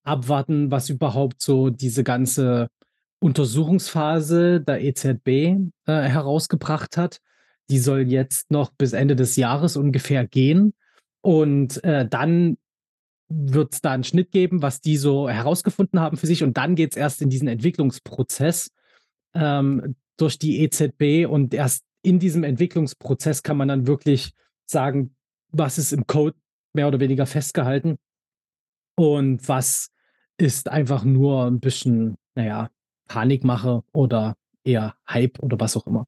[0.04, 2.70] abwarten, was überhaupt so diese ganze
[3.20, 7.20] Untersuchungsphase der EZB, äh, herausgebracht hat.
[7.70, 10.74] Die soll jetzt noch bis Ende des Jahres ungefähr gehen.
[11.22, 12.58] Und, äh, dann
[13.30, 16.44] wird's da 'n Schnitt geben, was die so herausgefunden haben für sich.
[16.44, 18.72] Und dann geht's erst in diesen Entwicklungsprozess,
[19.36, 21.26] ähm, durch die EZB.
[21.28, 24.32] Und erst in diesem Entwicklungsprozess kann man dann wirklich
[24.66, 25.16] sagen,
[25.52, 26.38] was ist im Code
[26.74, 27.98] mehr oder weniger festgehalten
[28.96, 29.90] und was
[30.38, 32.70] ist einfach nur 'n bisschen, na
[33.10, 36.06] Panikmache oder eher Hype oder was auch immer.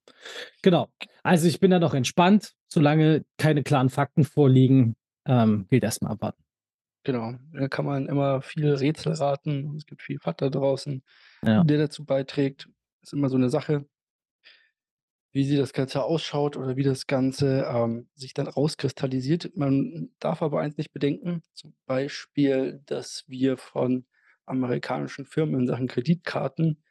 [0.64, 0.90] Genau.
[1.24, 4.96] Also, ich bin da noch entspannt, solange keine klaren Fakten vorliegen,
[5.28, 6.44] ähm, gilt erst mal abwarten.
[7.06, 9.76] Genau, da kann man immer viel Rätsel raten.
[9.76, 11.04] Es gibt viel FAT da draußen,
[11.44, 11.64] Ja.
[11.64, 12.70] der dazu beiträgt.
[13.02, 13.86] Ist immer so 'ne Sache
[15.36, 19.56] wie sie das Ganze ausschaut oder wie das Ganze, ähm, sich dann rauskristallisiert.
[19.56, 24.06] Man darf aber eins nicht bedenken, zum Beispiel, dass wir von
[24.46, 26.84] amerikanischen Firmen in Sachen Kreditkarten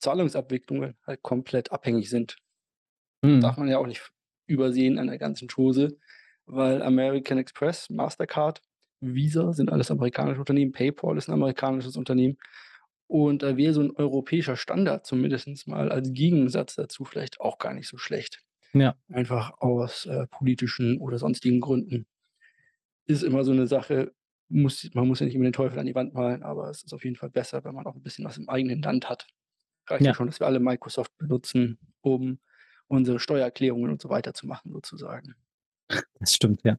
[0.00, 2.36] Zahlungsabwicklungen halt komplett abhängig sind.
[3.42, 3.56] Darf Mhm.
[3.56, 4.10] man ja auch nicht
[4.46, 5.98] übersehen an der ganzen Chose,
[6.46, 8.62] weil American Express, Mastercard,
[9.00, 12.36] Visa sind alles amerikanische Unternehmen, PayPal ist 'n amerikanisches Unternehmen.
[13.08, 17.74] Und da wäre so 'n europäischer Standard zumindest mal als Gegensatz dazu vielleicht auch gar
[17.74, 18.42] nicht so schlecht.
[18.74, 18.98] Ja.
[19.12, 22.06] Einfach aus, äh, politischen oder sonstigen Gründen.
[23.08, 24.12] Ist immer so 'ne Sache,
[24.50, 26.92] muss man muss ja nicht immer den Teufel an die Wand malen, aber es ist
[26.92, 29.28] auf jeden Fall besser, wenn man auch 'n bisschen was im eigenen Land hat.
[29.88, 30.14] Reicht ja Ja.
[30.14, 32.38] schon, dass wir alle Microsoft benutzen, um
[32.86, 35.34] unsere Steuererklärungen und so weiter zu machen sozusagen.
[36.20, 36.76] Das stimmt, ja.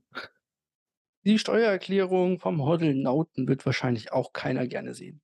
[1.25, 5.21] Die Steuererklärung vom Hoddelnauten wird wahrscheinlich auch keiner gerne sehen.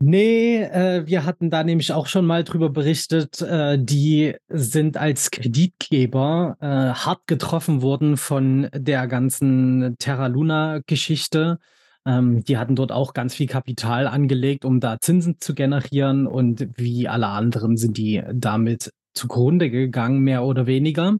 [0.00, 3.42] Ne, äh, wir hatten da nämlich auch schon mal drüber berichtet.
[3.42, 11.58] Äh, die sind als Kreditgeber, äh, hart getroffen worden von der ganzen Terra Luna Geschichte.
[12.06, 16.68] Ähm, die hatten dort auch ganz viel Kapital angelegt, um da Zinsen zu generieren und
[16.76, 21.16] wie alle anderen sind die damit zugrunde gegangen, mehr oder weniger.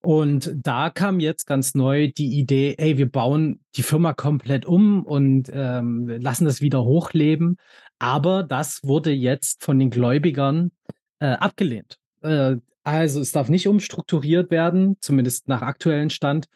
[0.00, 5.04] Und da kam jetzt ganz neu die Idee: „Ey, wir bauen die Firma komplett um
[5.04, 7.56] und, ähm, lassen das wieder hochleben.“
[8.00, 10.72] Aber das wurde jetzt von den Gläubigern,
[11.20, 11.98] äh, abgelehnt.
[12.22, 16.46] Äh, also, es darf nicht umstrukturiert werden, zumindest nach aktuellem Stand.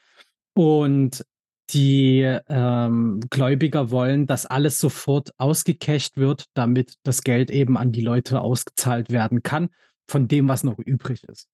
[0.54, 1.24] Und
[1.70, 8.02] die, ähm, Gläubiger wollen, dass alles sofort ausgecasht wird, damit das Geld eben an die
[8.02, 9.70] Leute ausgezahlt werden kann,
[10.06, 11.48] von dem, was noch übrig ist.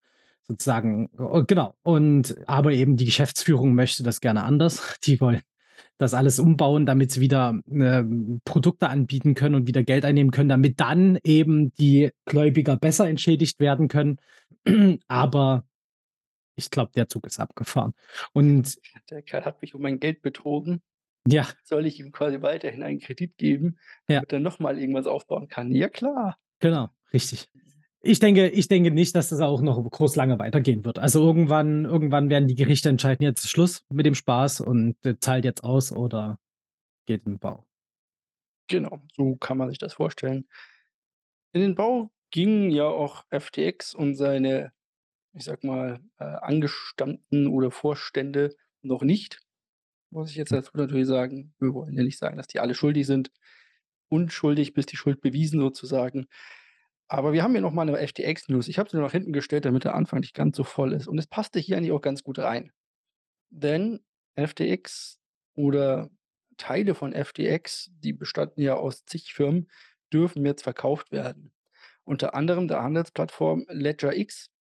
[0.49, 1.75] Sozusagen o genau.
[1.83, 4.97] Und aber eben die Geschäftsführung möchte das gerne anders.
[5.05, 5.41] Die wollen
[5.99, 10.49] das alles umbauen, damit sie wieder, ähm, Produkte anbieten können und wieder Geld einnehmen können,
[10.49, 14.19] damit dann eben die Gläubiger besser entschädigt werden können.
[15.09, 15.65] Aber
[16.57, 17.95] ich glaube, der Zug ist abgefahren.
[18.33, 18.77] Und
[19.11, 20.83] Der Kerl hat mich um mein Geld betrogen.
[21.27, 21.47] Ja.
[21.65, 24.17] Soll ich ihm quasi weiterhin einen Kredit geben, Ja.
[24.17, 25.73] damit er noch mal irgendwas aufbauen kann?
[25.73, 26.37] Ja klar.
[26.61, 27.49] Genau, richtig.
[28.03, 30.99] Ich denke ich denke nicht, dass das auch noch groß lange weitergehen wird.
[30.99, 35.45] Also, irgendwann irgendwann werden die Gerichte entscheiden: „Jetzt Schluss mit dem Spaß und, äh, zahlt
[35.45, 36.39] jetzt aus oder
[37.07, 37.65] geht in 'n Bau.“
[38.71, 40.47] Genau, so kann man sich das vorstellen.
[41.55, 44.73] In den Bau gingen ja auch FTX und seine,
[45.35, 49.41] ich sage mal, äh, Angestammten oder Vorstände noch nicht.
[50.11, 51.55] Muss ich jetzt dazu natürlich sagen.
[51.59, 53.31] Wir wollen ja nicht sagen, dass die alle schuldig sind.
[54.09, 56.27] Unschuldig, bis die Schuld bewiesen sozusagen.
[57.09, 58.69] Aber wir haben hier noch mal 'ne FTX-News.
[58.69, 61.09] Ich habe sie nur nach hinten gestellt, damit der Anfang nicht ganz so voll ist.
[61.09, 62.73] Und es passte hier eigentlich auch ganz gut rein.
[63.51, 64.01] Denn
[64.37, 65.21] FTX
[65.55, 66.11] oder
[66.59, 69.71] Teile von FTX, die bestanden ja aus zig Firmen,
[70.13, 71.53] dürfen jetzt verkauft werden.
[72.05, 74.52] Unter anderem der Handelsplattform LedgerX.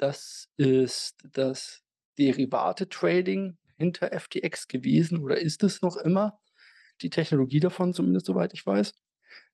[0.00, 1.82] Das ist das
[2.18, 6.40] Derivate-Trading hinter FTX gewesen oder ist es noch immer.
[7.02, 8.94] Die Technologie davon zumindest, soweit ich weiß.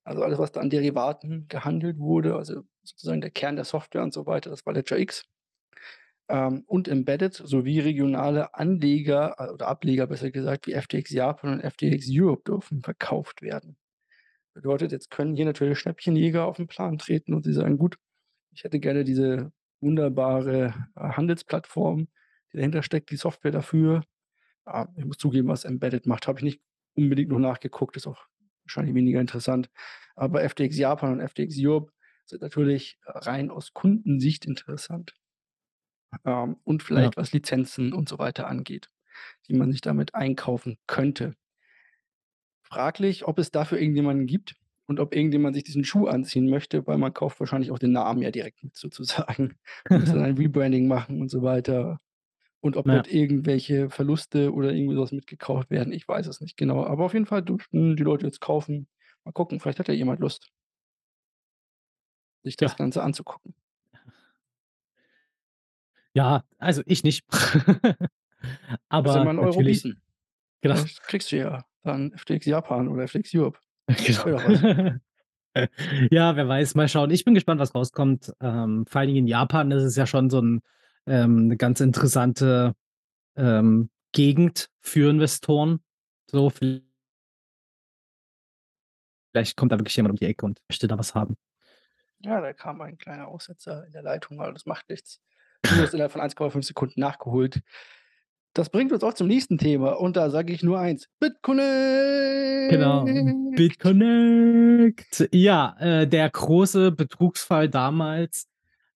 [0.04, 4.14] Also, alles, was da an Derivaten gehandelt wurde, also sozusagen der Kern der Software und
[4.14, 5.24] so weiter, das war LedgerX.
[6.28, 11.60] Ähm, und Embedded sowie regionale Anleger äh, oder Ableger besser gesagt, wie FTX Japan und
[11.60, 13.76] FTX Europe dürfen verkauft werden.
[14.54, 17.98] Bedeutet, jetzt können hier natürlich Schnäppchenjäger auf 'n Plan treten und sie sagen: „Gut,
[18.54, 22.08] ich hätte gerne diese wunderbare, äh, Handelsplattform,
[22.52, 24.02] die dahinter steckt, die Software dafür.“
[24.66, 26.62] Ah, ich muss zugeben, was Embedded macht, habe ich nicht
[26.94, 28.26] unbedingt noch nachgeguckt, ist auch
[28.64, 29.70] wahrscheinlich weniger interessant.
[30.16, 31.92] Aber FTX Japan und FTX Europe
[32.26, 35.14] sind natürlich rein aus Kundensicht interessant.
[36.24, 37.10] Ähm, und Ja.
[37.10, 38.90] vielleicht was Lizenzen und so weiter angeht,
[39.48, 41.36] die man sich damit einkaufen könnte.
[42.62, 44.56] Fraglich, ob es dafür irgendjemanden gibt
[44.86, 48.22] und ob irgendjemand sich diesen Schuh anziehen möchte, weil man kauft wahrscheinlich auch den Namen
[48.22, 49.56] ja direkt mit sozusagen.
[49.94, 52.00] Muss dann ein Rebranding machen und so weiter.
[52.60, 52.90] Und ob Ja.
[52.90, 56.84] dort irgendwelche Verluste oder irgendwie so was mitgekauft werden, ich weiß es nicht genau.
[56.86, 58.88] Aber auf jeden Fall durften die Leute jetzt kaufen.
[59.24, 60.50] Mal gucken, vielleicht hat ja jemand Lust
[62.44, 62.76] sich das Ja.
[62.76, 63.54] Ganze anzugucken.
[66.14, 67.24] Ja, also ich nicht.
[68.88, 70.02] Aber 'n Euro natürlich bieten.
[70.62, 70.76] genau.
[70.76, 73.60] Vielleicht kriegst du ja dann FTX Japan oder FTX Europe.
[73.88, 75.00] Genau.
[76.12, 77.10] Ja, wer weiß, mal schauen.
[77.10, 78.32] Ich bin gespannt, was rauskommt.
[78.40, 80.60] Ähm, vor allen Dingen in Japan ist es ja schon so 'n
[81.06, 82.74] ähm, 'ne ganz interessante,
[83.36, 85.80] ähm, Gegend für Investoren.
[86.30, 86.84] So viel
[89.34, 91.36] vielleicht kommt da wirklich jemand um die Ecke und möchte da was haben.
[92.20, 95.20] Ja, da kam ein kleiner Aussetzer in der Leitung, aber das macht nichts.
[95.62, 97.60] Du hast innerhalb von 1,5 Sekunden nachgeholt.
[98.56, 101.10] Das bringt uns auch zum nächsten Thema und da sage ich nur eins:
[102.70, 103.56] Genau, BitConnect.
[103.56, 105.28] BitConnect.
[105.30, 108.48] Ja, äh, der große Betrugsfall damals,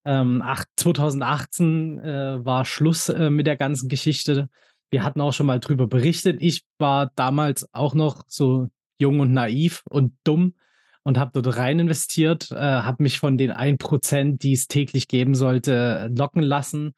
[0.07, 4.49] ähm, ach 2018, äh, war Schluss, äh, mit der ganzen Geschichte.
[4.90, 6.38] Wir hatten auch schon mal drüber berichtet.
[6.40, 8.68] Ich war damals auch noch so
[8.99, 10.55] jung und naiv und dumm
[11.03, 15.07] und habe dort rein investiert, äh, habe mich von den 1 %, die es täglich
[15.07, 16.94] geben sollte, locken lassen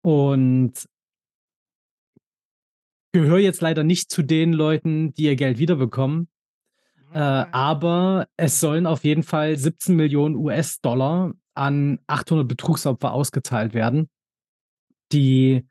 [0.00, 0.72] und
[3.12, 6.28] gehöre jetzt leider nicht zu den Leuten, die ihr Geld wiederbekommen.
[7.12, 7.52] Äh, Nein.
[7.52, 14.08] aber es sollen auf jeden Fall 17.000.000 US-Dollar an 800 Betrugsopfer ausgezahlt werden,
[15.12, 15.66] die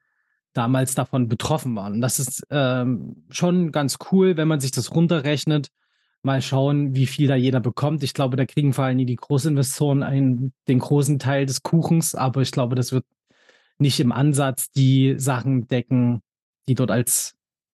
[0.54, 2.02] damals davon betroffen waren.
[2.02, 5.70] Das ist ähm, schon ganz cool, wenn man sich das runterrechnet.
[6.22, 8.04] Mal schauen, wie viel da jeder bekommt.
[8.04, 12.42] Ich glaube, da kriegen vor allem die Großinvestoren einen, den großen Teil des Kuchens, aber
[12.42, 13.06] ich glaube, das wird
[13.80, 16.22] nicht im Ansatz die Sachen decken,
[16.68, 17.34] die dort als,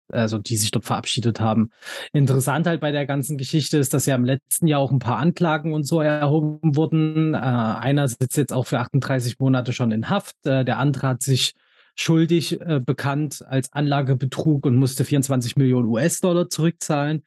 [0.10, 1.69] also die sich dort verabschiedet haben.
[2.13, 5.17] Interessant halt bei der ganzen Geschichte ist, dass ja im letzten Jahr auch ein paar
[5.17, 7.34] Anklagen und so erhoben wurden.
[7.34, 10.36] Äh, einer sitzt jetzt auch für 38 Monate schon in Haft.
[10.45, 11.54] Äh, der andere hat sich
[11.95, 17.23] schuldig äh, bekannt als Anlagebetrug und musste 24 Millionen US-Dollar zurückzahlen.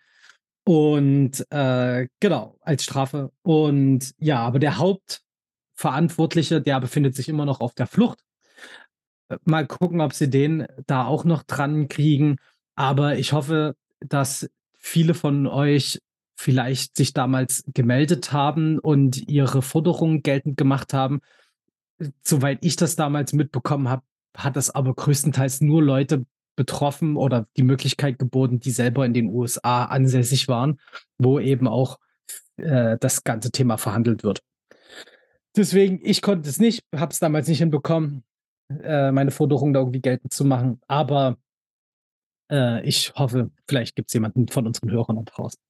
[0.65, 3.33] Und äh, genau, als Strafe.
[3.43, 8.21] Und ja, aber der Hauptverantwortliche, der befindet sich immer noch auf der Flucht.
[9.45, 12.37] Mal gucken, ob sie den da auch noch dran kriegen.
[12.75, 16.01] Aber ich hoffe, dass viele von euch
[16.37, 21.21] vielleicht sich damals gemeldet haben und ihre Forderungen geltend gemacht haben.
[22.23, 24.03] Soweit ich das damals mitbekommen habe,
[24.37, 26.25] hat das aber größtenteils nur Leute
[26.57, 30.81] betroffen oder die Möglichkeit geboten, die selber in den USA ansässig waren,
[31.19, 31.99] wo eben auch
[32.57, 34.43] äh, das ganze Thema verhandelt wird.
[35.57, 38.25] Deswegen, ich konnte es nicht, habe es damals nicht hinbekommen,
[38.83, 40.81] äh, meine Forderungen da irgendwie geltend zu machen.
[40.87, 41.37] Aber
[42.51, 45.61] äh, ich hoffe, vielleicht gibt es jemanden von unseren Hörern da draußen.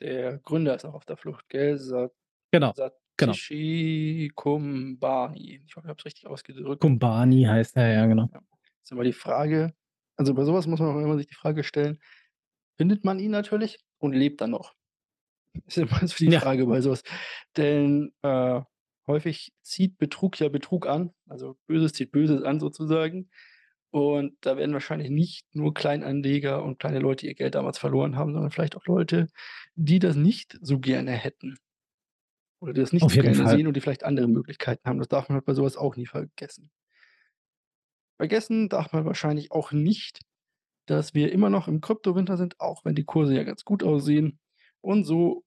[0.00, 1.76] Der Gründer ist auch auf der Flucht, gell?
[1.78, 2.10] Sa
[2.50, 2.72] Genau,
[3.16, 3.32] genau.
[3.32, 5.60] Satoshi Kumbani.
[5.66, 6.80] Ich hoffe, ich habe es richtig ausgedrückt.
[6.80, 8.28] Kumbani heißt er, ja, genau.
[8.32, 8.40] Ja.
[8.82, 9.74] Ist immer die Frage
[10.18, 12.00] also bei sowas muss man auch immer sich die Frage stellen,
[12.76, 14.74] findet man ihn natürlich und lebt er noch?
[15.66, 16.40] Ist immer so die Ja.
[16.40, 17.02] Frage bei sowas.
[17.56, 18.60] Denn, äh,
[19.08, 23.30] häufig zieht Betrug ja Betrug an, also Böses zieht Böses an sozusagen.
[23.90, 28.34] Und da werden wahrscheinlich nicht nur Kleinanleger und kleine Leute ihr Geld damals verloren haben,
[28.34, 29.28] sondern vielleicht auch Leute,
[29.76, 31.58] die das nicht so gerne hätten.
[32.60, 33.56] Oder die das nicht Auf so gerne Fall.
[33.56, 34.98] sehen und die vielleicht andere Möglichkeiten haben.
[34.98, 36.70] Das darf man halt bei sowas auch nie vergessen.
[38.18, 40.20] Vergessen darf man wahrscheinlich auch nicht,
[40.86, 44.38] dass wir immer noch im Kryptowinter sind, auch wenn die Kurse ja ganz gut aussehen.
[44.80, 45.44] Und so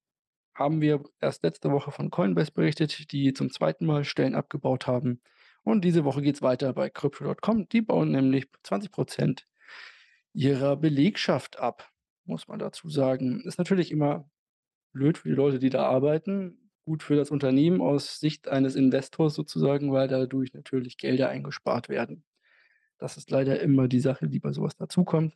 [0.54, 5.22] haben wir erst letzte Woche von Coinbase berichtet, die zum zweiten Mal Stellen abgebaut haben.
[5.64, 7.70] Und diese Woche geht es weiter bei Crypto.com.
[7.70, 9.44] Die bauen nämlich 20%
[10.34, 11.92] ihrer Belegschaft ab,
[12.26, 13.42] muss man dazu sagen.
[13.42, 14.30] Ist natürlich immer
[14.94, 19.34] blöd für die Leute, die da arbeiten, gut für das Unternehmen aus Sicht eines Investors
[19.34, 22.24] sozusagen, weil dadurch natürlich Gelder eingespart werden.
[22.98, 25.36] Das ist leider immer die Sache, die bei sowas dazukommt.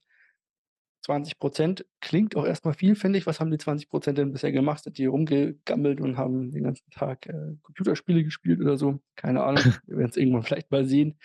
[1.05, 3.27] 20% klingt auch erstmal viel, finde ich.
[3.27, 4.83] Was haben die 20% denn bisher gemacht?
[4.83, 8.99] Sind die rumgegammelt und haben den ganzen Tag, äh, Computerspiele gespielt oder so?
[9.15, 9.63] Keine Ahnung.
[9.85, 11.17] Wir werden's irgendwann vielleicht mal sehen.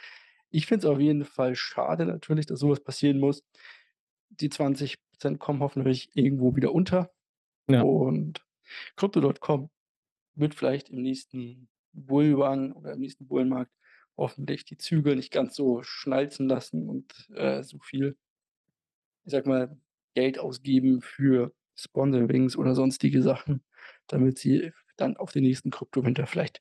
[0.50, 3.44] Ich finde es auf jeden Fall schade natürlich, dass sowas passieren muss.
[4.28, 4.96] Die 20%
[5.38, 7.10] kommen hoffentlich irgendwo wieder unter.
[7.68, 7.82] Ja.
[7.82, 8.44] Und
[8.96, 9.70] Crypto.com
[10.34, 13.72] wird vielleicht im nächsten Bullrun oder im nächsten Bullenmarkt
[14.16, 18.16] hoffentlich die Zügel nicht ganz so schnalzen lassen und, äh, so viel
[19.30, 19.76] ich sage mal,
[20.14, 23.62] Geld ausgeben für Sponsorings oder sonstige Sachen,
[24.08, 26.60] damit sie dann auf den nächsten Kryptowinter vielleicht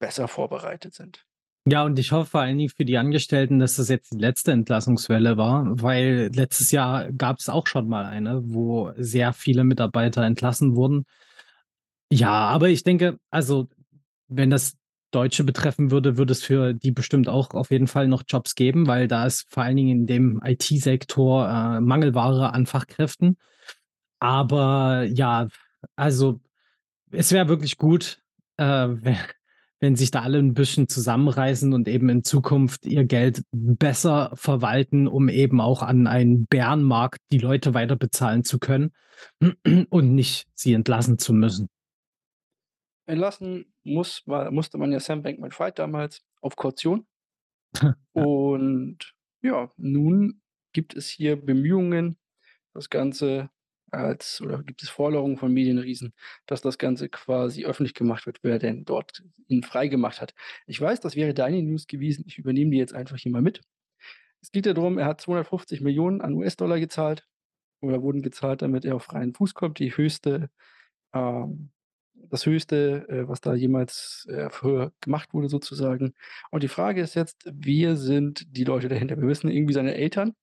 [0.00, 1.24] besser vorbereitet sind.
[1.64, 4.50] Ja, und ich hoffe vor allen Dingen für die Angestellten, dass das jetzt die letzte
[4.50, 10.24] Entlassungswelle war, weil letztes Jahr gab es auch schon mal eine, wo sehr viele Mitarbeiter
[10.24, 11.04] entlassen wurden.
[12.10, 13.68] Ja, aber ich denke, also
[14.28, 14.77] wenn das
[15.10, 18.86] Deutsche betreffen würde, würde es für die bestimmt auch auf jeden Fall noch Jobs geben,
[18.86, 23.38] weil da ist vor allen Dingen in dem IT-Sektor äh, Mangelware an Fachkräften.
[24.20, 25.48] Aber ja,
[25.96, 26.40] also
[27.10, 28.20] es wäre wirklich gut,
[28.56, 28.88] äh,
[29.80, 35.06] wenn, sich da alle ein bisschen zusammenreißen und eben in Zukunft ihr Geld besser verwalten,
[35.06, 38.90] um eben auch an einen Bärenmarkt die Leute weiter bezahlen zu können
[39.90, 41.68] und nicht sie entlassen zu müssen.
[43.08, 47.06] Entlassen muss ma musste man ja Sam Bankman-Fried damals auf Kaution.
[48.12, 50.40] Und ja, nun
[50.72, 52.18] gibt es hier Bemühungen,
[52.74, 53.50] das Ganze
[53.90, 56.12] als oder gibt es Forderungen von Medienriesen,
[56.46, 60.34] dass das Ganze quasi öffentlich gemacht wird, wer denn dort ihn freigemacht hat.
[60.66, 62.24] Ich weiß, das wäre deine News gewesen.
[62.26, 63.62] Ich übernehme die jetzt einfach hier mal mit.
[64.42, 67.26] Es geht ja drum, er hat 250 Millionen an US-Dollar gezahlt
[67.80, 69.78] oder wurden gezahlt, damit er auf freien Fuß kommt.
[69.78, 70.50] Die höchste
[71.14, 71.70] ähm,
[72.30, 76.14] das Höchste, äh, was da jemals, äh, für gemacht wurde sozusagen.
[76.50, 79.16] Und die Frage ist jetzt, wer sind die Leute dahinter?
[79.20, 80.34] Wir wissen irgendwie seine Eltern,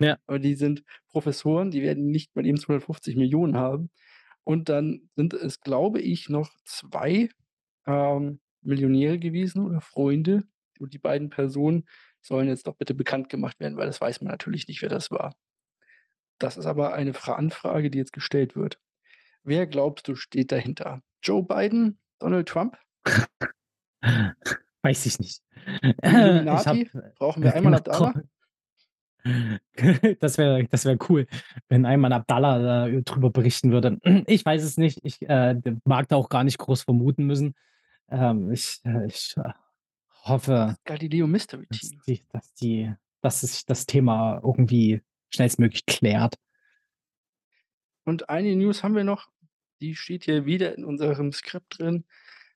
[0.00, 0.16] Ja.
[0.26, 3.90] aber die sind Professoren, die werden nicht mal eben 250 Millionen haben.
[4.44, 7.28] Und dann sind es, glaube ich, noch 2,
[7.86, 10.44] ähm, Millionäre gewesen oder Freunde.
[10.80, 11.86] Und die beiden Personen
[12.22, 15.10] sollen jetzt doch bitte bekannt gemacht werden, weil das weiß man natürlich nicht, wer das
[15.10, 15.34] war.
[16.38, 18.78] Das ist aber eine Fra Anfrage, die jetzt gestellt wird.
[19.44, 21.02] Wer glaubst du, steht dahinter?
[21.22, 21.98] Joe Biden?
[22.18, 22.76] Donald Trump?
[24.82, 25.42] Weiß ich nicht.
[26.02, 26.90] Illuminati?
[27.18, 27.78] Brauchen wir äh, Ayman genau.
[27.78, 28.22] Abdallah?
[30.20, 31.26] Das wäre das wäre cool,
[31.68, 33.98] wenn Ayman Abdallah da drüber berichten würde.
[34.26, 35.00] Ich weiß es nicht.
[35.02, 37.54] Ich, äh, mag da auch gar nicht groß vermuten müssen.
[38.10, 39.50] Ähm, ich äh, ich, äh,
[40.24, 42.00] hoffe Das Galileo Mystery dass Team.
[42.06, 46.36] die dass die dass sich das Thema irgendwie schnellstmöglich klärt.
[48.08, 49.28] Und eine News haben wir noch,
[49.82, 52.06] die steht hier wieder in unserem Skript drin,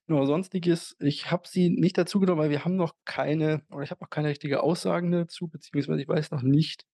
[0.06, 0.96] nur Sonstiges.
[0.98, 4.08] Ich habe sie nicht dazu genommen, weil wir haben noch keine oder ich habe noch
[4.08, 6.86] keine richtige Aussagen dazu, beziehungsweise ich weiß noch nicht,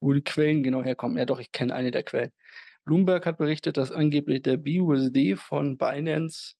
[0.00, 1.18] wo die Quellen genau herkommen.
[1.18, 2.32] Ja doch, ich kenne eine der Quellen.
[2.84, 6.54] Bloomberg hat berichtet, dass angeblich der BUSD von Binance,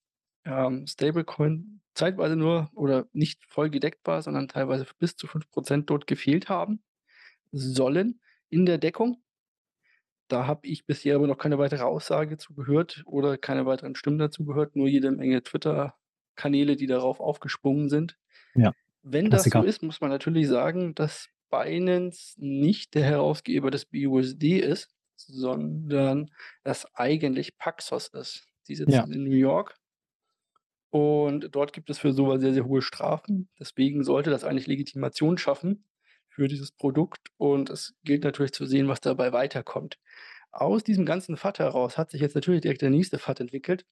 [0.45, 6.07] ähm, Stablecoin zeitweise nur oder nicht voll gedeckt war, sondern teilweise bis zu 5% dort
[6.07, 6.81] gefehlt haben
[7.51, 9.21] sollen in der Deckung.
[10.31, 14.17] Da habe ich bisher aber noch keine weitere Aussage zu gehört oder keine weiteren Stimmen
[14.17, 18.17] dazu gehört, nur jede Menge Twitter-Kanäle, die darauf aufgesprungen sind.
[18.55, 18.73] Ja,
[19.03, 19.63] Wenn das so Klassiker.
[19.63, 26.31] ist, muss man natürlich sagen, dass Binance nicht der Herausgeber des BUSD ist, sondern
[26.63, 28.47] das eigentlich Paxos ist.
[28.67, 29.05] Die Ja.
[29.05, 29.75] sitzen in New York.
[30.89, 33.49] Und dort gibt es für so was sehr, sehr hohe Strafen.
[33.59, 35.85] Deswegen sollte das eigentlich Legitimation schaffen
[36.31, 37.29] für dieses Produkt.
[37.37, 39.99] Und es gilt natürlich zu sehen, was dabei weiterkommt.
[40.51, 43.85] Aus diesem ganzen FAT heraus hat sich jetzt natürlich direkt der nächste FAT entwickelt.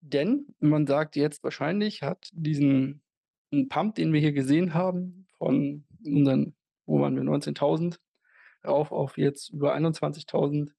[0.00, 3.02] Denn man sagt jetzt wahrscheinlich hat diesen
[3.68, 6.54] Pump, den wir hier gesehen haben, von unseren
[6.86, 8.00] wo waren wir, 19.000
[8.64, 10.74] rauf auf jetzt über 21.000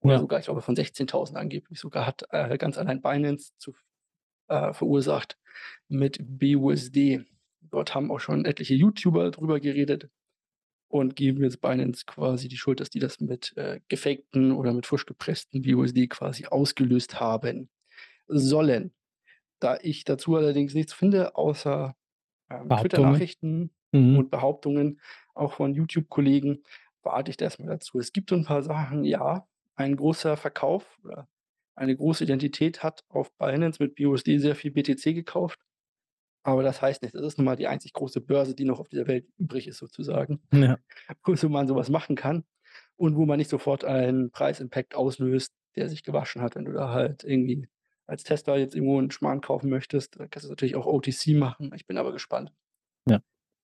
[0.00, 0.18] oder Ja.
[0.18, 3.74] sogar, ich glaube, von 16.000 angeblich sogar hat, äh, ganz allein Binance zu
[4.48, 5.38] äh, verursacht
[5.88, 7.24] mit BUSD.
[7.62, 10.10] Dort haben auch schon etliche YouTuber drüber geredet
[10.94, 14.86] und geben jetzt Binance quasi die Schuld, dass die das mit, äh, gefakten oder mit
[14.86, 17.68] frisch gepressten BUSD quasi ausgelöst haben
[18.28, 18.92] sollen.
[19.60, 21.96] Da ich dazu allerdings nichts finde, außer,
[22.50, 22.76] ähm.
[22.76, 24.18] Twitter-Nachrichten Mhm.
[24.18, 25.00] und Behauptungen,
[25.34, 26.64] auch von YouTube-Kollegen,
[27.02, 27.98] warte ich da erst mal dazu.
[28.00, 31.28] Es gibt so 'n paar Sachen, ja, ein großer Verkauf oder
[31.76, 35.60] eine große Identität hat auf Binance mit BUSD sehr viel BTC gekauft.
[36.46, 37.16] Aber das heißt nichts.
[37.16, 39.78] Das ist nun mal die einzig große Börse, die noch auf dieser Welt übrig ist
[39.78, 40.78] sozusagen, Ja.
[41.24, 42.44] wo man so was machen kann
[42.96, 46.54] und wo man nicht sofort einen Preisimpact auslöst, der sich gewaschen hat.
[46.56, 47.68] Wenn du da halt irgendwie
[48.06, 51.72] als Tester jetzt irgendwo 'n Schmarrn kaufen möchtest, dann kannst du's natürlich auch OTC machen.
[51.74, 52.52] Ich bin aber gespannt
[53.06, 53.20] Ja.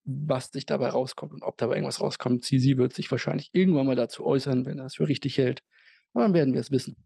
[0.06, 2.44] was sich dabei rauskommt und ob dabei irgendwas rauskommt.
[2.44, 5.62] CZ wird sich wahrscheinlich irgendwann mal dazu äußern, wenn er's für richtig hält.
[6.12, 6.96] Und dann werden wir es wissen.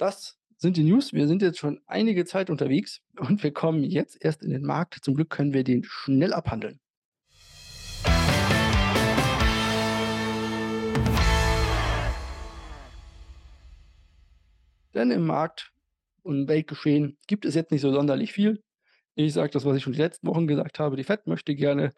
[0.00, 1.12] Das sind die News.
[1.12, 5.00] Wir sind jetzt schon einige Zeit unterwegs und wir kommen jetzt erst in den Markt.
[5.02, 6.78] Zum Glück können wir den schnell abhandeln.
[14.94, 15.72] Denn im Markt
[16.22, 18.62] und Weltgeschehen gibt es jetzt nicht so sonderlich viel.
[19.16, 20.94] Ich sage das, was ich schon die letzten Wochen gesagt habe.
[20.94, 21.92] Die Fed möchte gerne,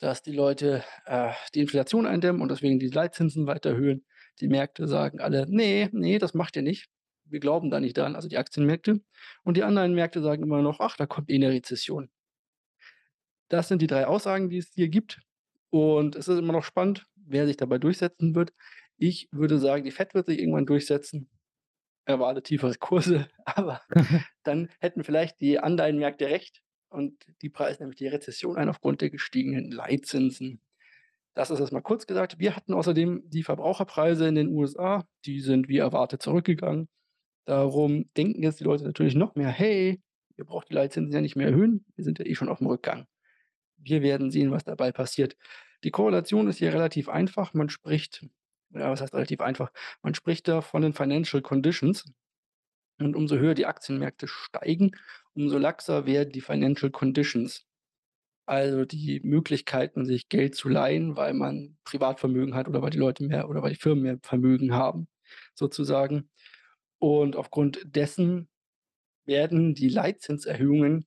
[0.00, 4.04] dass die Leute, äh, die Inflation eindämmen und deswegen die Leitzinsen weiter erhöhen.
[4.40, 6.88] Die Märkte sagen alle: „Ne, ne, das macht ihr nicht.
[7.30, 9.00] Wir glauben da nicht dran“, also die Aktienmärkte.
[9.44, 12.10] Und die anderen Märkte sagen immer noch: „Ach, da kommt eh 'ne Rezession.“
[13.48, 15.20] Das sind die 3 Aussagen, die es hier gibt.
[15.70, 18.52] Und es ist immer noch spannend, wer sich dabei durchsetzen wird.
[18.96, 21.28] Ich würde sagen, die Fed wird sich irgendwann durchsetzen.
[22.06, 23.82] Erwarte tiefere Kurse, aber
[24.44, 29.10] dann hätten vielleicht die Anleihenmärkte recht und die preisen nämlich die Rezession ein aufgrund der
[29.10, 30.60] gestiegenen Leitzinsen.
[31.34, 32.38] Das ist erst mal kurz gesagt.
[32.40, 36.88] Wir hatten außerdem die Verbraucherpreise in den USA, die sind wie erwartet zurückgegangen.
[37.48, 40.02] Darum denken jetzt die Leute natürlich noch mehr: „Hey,
[40.36, 41.86] ihr braucht die Leitzinsen ja nicht mehr erhöhen.
[41.96, 43.06] Wir sind ja eh schon auf'm Rückgang.“
[43.78, 45.36] Wir werden sehen, was dabei passiert.
[45.84, 47.54] Die Korrelation ist hier relativ einfach.
[47.54, 48.26] Man spricht
[48.74, 49.72] ja, was heißt relativ einfach?
[50.02, 52.04] Man spricht da von den Financial Conditions.
[53.00, 54.92] Und umso höher die Aktienmärkte steigen,
[55.34, 57.64] umso laxer werden die Financial Conditions.
[58.46, 63.24] Also die Möglichkeiten, sich Geld zu leihen, weil man Privatvermögen hat oder weil die Leute
[63.24, 65.08] mehr oder weil die Firmen mehr Vermögen haben
[65.54, 66.30] sozusagen.
[66.98, 68.48] Und aufgrund dessen
[69.26, 71.06] werden die Leitzinserhöhungen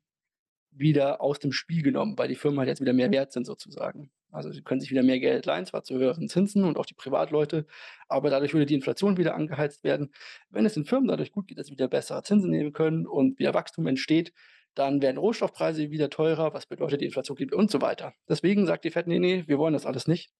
[0.71, 4.11] wieder aus dem Spiel genommen, weil die Firmen halt jetzt wieder mehr wert sind sozusagen.
[4.31, 6.93] Also, sie können sich wieder mehr Geld leihen, zwar zu höheren Zinsen und auch die
[6.93, 7.65] Privatleute,
[8.07, 10.11] aber dadurch würde die Inflation wieder angeheizt werden.
[10.49, 13.39] Wenn es den Firmen dadurch gut geht, dass sie wieder bessere Zinsen nehmen können und
[13.39, 14.33] wieder Wachstum entsteht,
[14.75, 18.13] dann werden Rohstoffpreise wieder teurer, was bedeutet, die Inflation geht und so weiter.
[18.29, 20.31] Deswegen sagt die Fed: „Ne, ne, wir wollen das alles nicht.“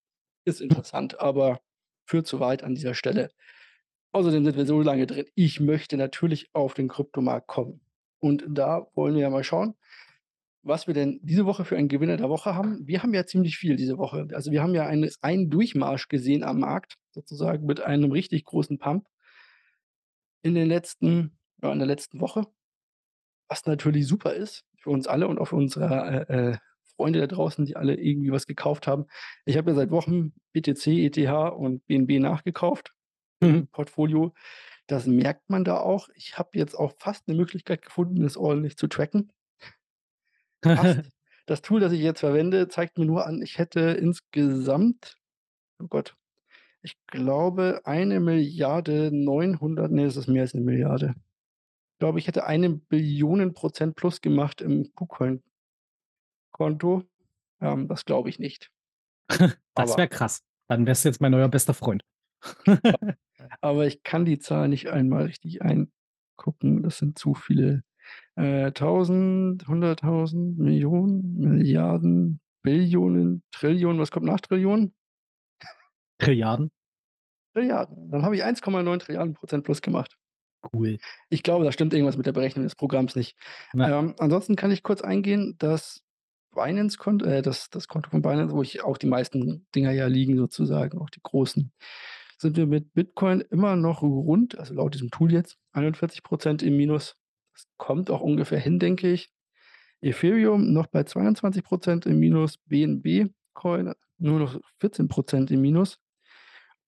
[0.46, 1.62] Ist interessant, aber
[2.06, 3.30] führt zu weit an dieser Stelle.
[4.14, 5.26] Außerdem sind wir so lange drin.
[5.36, 7.82] Ich möchte natürlich auf den Kryptomarkt kommen.
[8.20, 9.76] Und da wollen wir ja mal schauen,
[10.64, 12.86] was wir denn diese Woche für einen Gewinner der Woche haben.
[12.86, 14.28] Wir haben ja ziemlich viel diese Woche.
[14.34, 18.78] Also, wir haben ja eine einen Durchmarsch gesehen am Markt sozusagen mit einem richtig großen
[18.78, 19.08] Pump
[20.44, 22.46] in den letzten ja, in der letzten Woche.
[23.50, 26.58] Was natürlich super ist für uns alle und auch für unsere, äh, äh,
[26.96, 29.06] Freunde da draußen, die alle irgendwie was gekauft haben.
[29.46, 31.18] Ich habe ja seit Wochen BTC, ETH
[31.54, 32.94] und BNB nachgekauft
[33.42, 33.68] Mhm.
[33.72, 34.34] Portfolio.
[34.88, 36.10] Das merkt man da auch.
[36.16, 39.32] Ich habe jetzt auch fast 'ne Möglichkeit gefunden, es ordentlich zu tracken.
[40.76, 41.00] Fast.
[41.48, 45.18] Das Tool, das ich jetzt verwende, zeigt mir nur an, ich hätte insgesamt
[45.82, 46.16] oh Gott,
[46.84, 51.16] ich glaube 1.900.000.000 ne, es ist mehr als 1.000.000.000.
[51.96, 55.44] Ich glaube, ich hätte 1.000.000.000 Prozent plus gemacht im KuCoin
[56.54, 57.04] Konto.
[57.62, 58.72] Ähm, das glaube ich nicht.
[59.78, 60.42] Das Aber wäre krass.
[60.68, 62.04] Dann wärst du jetzt mein neuer bester Freund.
[63.62, 66.84] aber ich kann die Zahl nicht einmal richtig eingucken.
[66.84, 67.84] Das sind zu viele,
[68.36, 74.00] äh, 1.000, 100.000, Millionen, Milliarden, Billionen, Trillionen.
[74.00, 74.94] Was kommt nach Trillionen?
[76.20, 76.72] Trilliarden?
[77.54, 78.12] Trilliarden.
[78.12, 80.18] Dann habe ich 1,9 Trilliarden Prozent plus gemacht.
[80.74, 81.00] Cool.
[81.30, 83.36] Ich glaube, da stimmt irgendwas mit der Berechnung des Programms nicht.
[83.74, 86.04] Ähm, ansonsten kann ich kurz eingehen, das
[86.54, 90.38] Binance-Konto äh, das das Konto von Binance, wo ich auch die meisten Dinger ja liegen
[90.38, 91.72] sozusagen, auch die großen,
[92.42, 97.16] sind wir mit Bitcoin immer noch rund also laut diesem Tool jetzt, 41% im Minus.
[97.54, 99.30] Das kommt auch ungefähr hin, denke ich.
[100.02, 105.98] Ethereum noch bei 22% im Minus, BNB Coin nur noch 14% im Minus.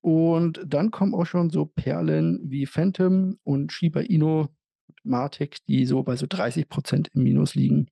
[0.01, 4.47] Und dann kommen auch schon so Perlen wie Phantom und Shiba Inu,
[5.03, 7.87] Matic, die so bei so 30% im Minus liegen.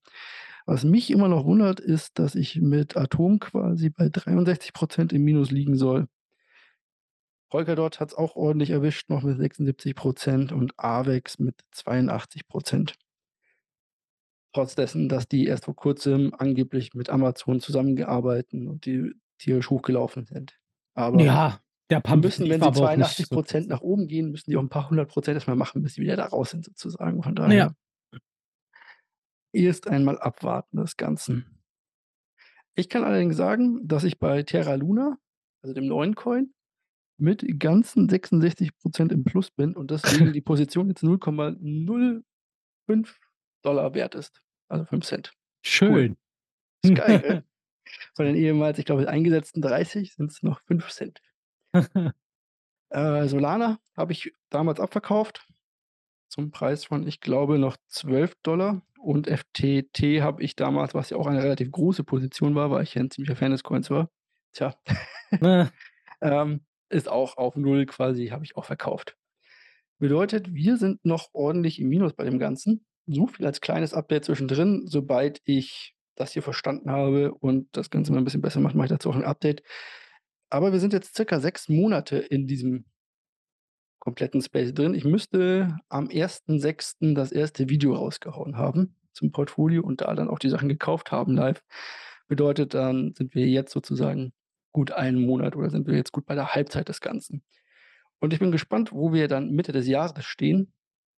[0.66, 5.50] Was mich immer noch wundert, ist, dass ich mit Atom quasi bei 63% im Minus
[5.50, 6.06] liegen soll.
[7.52, 12.94] Polkadot hat's auch ordentlich erwischt, noch mit 76% und Avex mit 82%
[14.54, 20.24] Trotz dessen, dass die erst vor Kurzem angeblich mit Amazon zusammengearbeiten und die tierisch hochgelaufen
[20.24, 20.58] sind.
[20.94, 23.66] Aber Ja, der die Pump müssen, wenn sie aber auch nicht 82 so krass.
[23.68, 26.16] nach oben gehen, müssen die auch 'n paar 100 erst mal machen, bis sie wieder
[26.16, 27.22] da raus sind sozusagen.
[27.22, 27.68] Von Ja.
[27.68, 27.74] daher
[29.52, 31.44] erst einmal abwarten das Ganze.
[32.74, 35.18] Ich kann allerdings sagen, dass ich bei Terra Luna,
[35.62, 36.54] also dem neuen Coin,
[37.18, 42.24] mit ganzen 66% im Plus bin und deswegen die Position jetzt 0,05
[43.94, 45.32] wert ist, also 5 Cent.
[45.80, 46.14] Cool.
[46.14, 46.16] Schön.
[46.84, 47.44] Ist geil, gell?
[48.14, 51.20] Von den ehemals, ich glaube, eingesetzten 30 sind's noch 5 Cent.
[52.90, 55.48] Äh, Solana habe ich damals abverkauft
[56.28, 58.36] zum Preis von, ich glaube, noch 12
[58.98, 62.94] und FTT habe ich damals, was ja auch eine relativ große Position war, weil ich
[62.94, 64.10] ja 'n ziemlicher Fan des Coins war
[64.52, 64.74] tja,
[66.20, 66.60] ähm,
[66.92, 69.16] ist auch auf 0 quasi habe ich auch verkauft.
[70.00, 72.84] Bedeutet, wir sind noch ordentlich im Minus bei dem Ganzen.
[73.06, 74.84] So viel als kleines Update zwischendrin.
[74.86, 78.86] Sobald ich das hier verstanden habe und das Ganze mal 'n bisschen besser mache, mache
[78.86, 79.62] ich dazu auch 'n Update.
[80.50, 82.84] Aber wir sind jetzt circa 6 Monate in diesem
[84.02, 84.94] kompletten Space drin.
[84.94, 87.14] Ich müsste am 1.6.
[87.14, 87.68] das 1.
[87.68, 91.62] Video rausgehauen haben zum Portfolio und da dann auch die Sachen gekauft haben live.
[92.26, 94.32] Bedeutet, dann sind wir jetzt sozusagen
[94.72, 97.42] gut 1 Monat oder sind wir jetzt gut bei der Halbzeit des Ganzen.
[98.20, 100.72] Und ich bin gespannt, wo wir dann Mitte des Jahres stehen,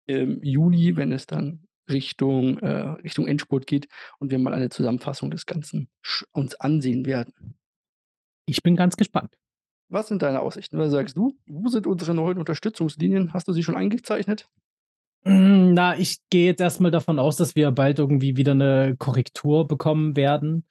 [0.06, 3.88] im Juni, wenn es dann Richtung äh, Richtung Endspurt geht
[4.18, 5.88] und wir mal eine Zusammenfassung des Ganzen
[6.32, 7.56] uns ansehen werden.
[8.46, 9.34] Ich bin ganz gespannt.
[9.88, 10.78] Was sind deine Aussichten?
[10.78, 11.36] Was sagst du?
[11.46, 13.32] Wo sind unsere neuen Unterstützungslinien?
[13.34, 14.48] Hast du sie schon eingezeichnet?
[15.24, 18.96] Hm, na, ich gehe jetzt erst mal davon aus, dass wir bald irgendwie wieder 'ne
[18.98, 20.64] Korrektur bekommen werden,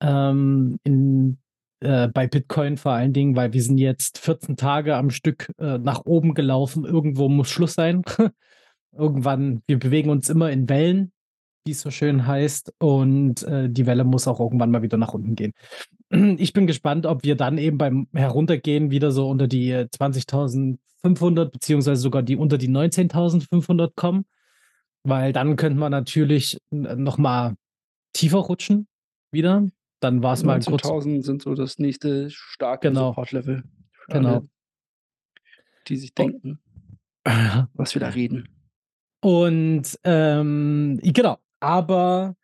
[0.00, 1.38] ähm, in
[1.82, 5.78] äh, bei Bitcoin vor allen Dingen, weil wir sind jetzt 14 Tage am Stück, äh,
[5.78, 6.84] nach oben gelaufen.
[6.84, 8.02] Irgendwo muss Schluss sein.
[8.92, 11.12] Irgendwann wir bewegen uns immer in Wellen,
[11.64, 15.34] wie's so schön heißt, und, äh, die Welle muss auch irgendwann mal wieder nach unten
[15.34, 15.52] gehen.
[16.38, 21.46] Ich bin gespannt, ob wir dann eben beim Heruntergehen wieder so unter die, äh, 20.500
[21.46, 24.26] beziehungsweise sogar die unter die 19.500 kommen,
[25.04, 27.54] weil dann könnten wir natürlich n noch mal
[28.12, 28.86] tiefer rutschen
[29.32, 29.66] wieder.
[30.02, 33.10] Dann war's mal kurz 19.000 sind so das nächste starke Genau.
[33.10, 33.62] Support-Level
[34.08, 34.28] Genau.
[34.28, 34.48] alle
[35.88, 36.58] die sich denken
[37.74, 38.48] was wir da reden.
[39.20, 42.34] Und, ähm, genau, aber,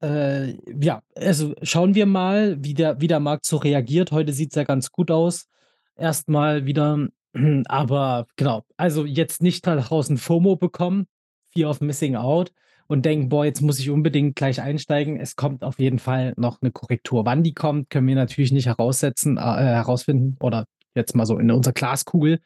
[0.00, 4.12] äh, ja, also schauen wir mal, wie der wie der Markt so reagiert.
[4.12, 5.48] Heute sieht's ja ganz gut aus.
[5.96, 7.08] Erst mal wieder,
[7.66, 11.06] aber genau, also jetzt nicht da draußen FOMO bekommen,
[11.52, 12.52] Fear of Missing Out
[12.90, 16.60] und denken: „Boah, jetzt muss ich unbedingt gleich einsteigen.“ Es kommt auf jeden Fall noch
[16.60, 17.24] 'ne Korrektur.
[17.24, 20.66] Wann die kommt, können wir natürlich nicht heraussetzen äh, herausfinden oder
[20.96, 22.40] jetzt mal so in unserer Glaskugel,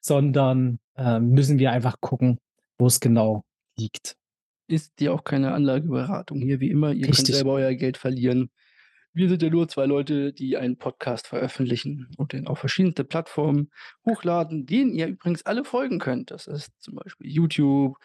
[0.00, 2.38] sondern, ähm, müssen wir einfach gucken,
[2.78, 3.44] wo's genau
[3.78, 4.16] liegt.
[4.68, 6.92] Ist ja auch keine Anlageberatung hier wie immer.
[6.92, 7.34] Ihr könnt Richtig.
[7.34, 8.50] selber euer Geld verlieren.
[9.12, 13.70] Wir sind ja nur 2 Leute, die einen Podcast veröffentlichen und den auf verschiedenste Plattformen
[14.06, 16.30] hochladen, denen ihr übrigens alle folgen könnt.
[16.30, 17.96] Das ist zum Beispiel YouTube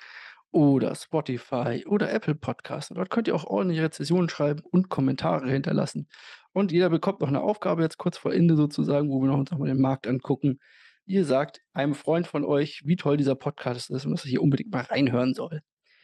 [0.56, 2.94] oder Spotify oder Apple Podcasts.
[2.96, 6.08] Dort könnt ihr auch ordentliche Rezessionen schreiben und Kommentare hinterlassen.
[6.54, 9.52] Und jeder bekommt noch 'ne Aufgabe jetzt kurz vor Ende sozusagen, wo wir noch uns
[9.52, 10.60] noch mal den Markt angucken.
[11.06, 14.42] Ihr sagt einem Freund von euch, wie toll dieser Podcast ist und dass er hier
[14.42, 15.62] unbedingt mal reinhören soll,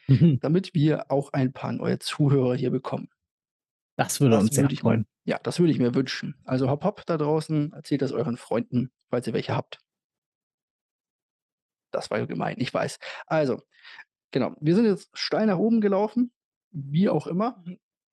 [0.08, 0.38] Mhm.
[0.40, 3.08] damit wir auch ein paar neue Zuhörer hier bekommen.
[3.96, 5.06] Das würde Das uns sehr würde ich freuen.
[5.24, 6.34] ja, das würde ich mir wünschen.
[6.44, 9.78] Also, hopp, hopp da draußen, erzählt das euren Freunden, falls ihr welche habt.
[11.90, 12.98] Das war ja gemein, ich weiß.
[13.26, 13.62] Also,
[14.32, 16.32] genau, wir sind jetzt steil nach oben gelaufen,
[16.72, 17.62] wie auch immer.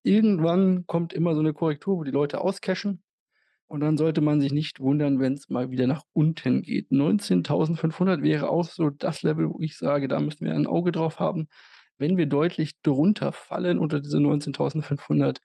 [0.03, 3.03] Irgendwann kommt immer so 'ne Korrektur, wo die Leute auscashen
[3.67, 6.91] und dann sollte man sich nicht wundern, wenn's mal wieder nach unten geht.
[6.91, 11.19] 19.500 wäre auch so das Level, wo ich sage, da müssen wir ein Auge drauf
[11.19, 11.47] haben.
[11.99, 15.41] Wenn wir deutlich drunter fallen unter diese 19.500,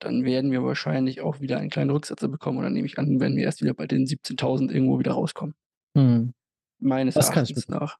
[0.00, 3.20] dann werden wir wahrscheinlich auch wieder einen kleinen Rücksetzer bekommen und dann nehme ich an,
[3.20, 5.54] werden wir erst wieder bei den 17.000 irgendwo wieder rauskommen.
[5.94, 6.32] Mhm.
[6.80, 7.98] Meines Das Erachtens nach.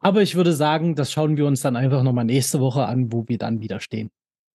[0.00, 3.12] Aber ich würde sagen, das schauen wir uns dann einfach noch mal nächste Woche an,
[3.12, 4.10] wo wir dann wieder stehen.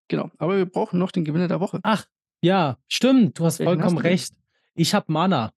[0.09, 1.79] Genau, aber wir brauchen noch den Gewinner der Woche.
[1.83, 2.05] Ach,
[2.41, 4.11] ja, stimmt, du hast Welchen hast vollkommen du denn?
[4.11, 4.33] recht.
[4.75, 5.51] Ich habe Mana.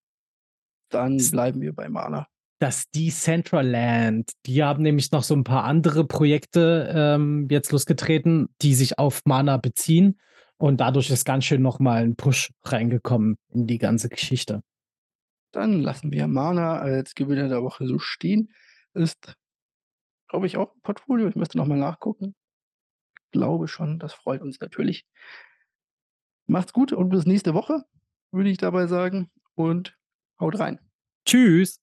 [0.90, 2.26] Dann bleiben wir bei Mana.
[2.58, 4.32] Das Decentraland.
[4.46, 9.22] Die haben nämlich noch so 'n paar andere Projekte, ähm, jetzt losgetreten, die sich auf
[9.24, 10.18] Mana beziehen
[10.58, 14.62] und dadurch ist ganz schön noch mal 'n Push reingekommen in die ganze Geschichte.
[15.54, 18.50] Dann lassen wir Mana als Gewinner der Woche so stehen.
[18.94, 19.36] Ist,
[20.28, 21.28] glaube ich, auch im Portfolio.
[21.28, 22.34] Ich müsste noch mal nachgucken.
[23.32, 25.06] Glaube schon, das freut uns natürlich.
[26.46, 27.84] Macht's gut und bis nächste Woche,
[28.32, 29.96] würde ich dabei sagen und
[30.40, 30.80] haut rein.
[31.24, 31.80] Tschüss.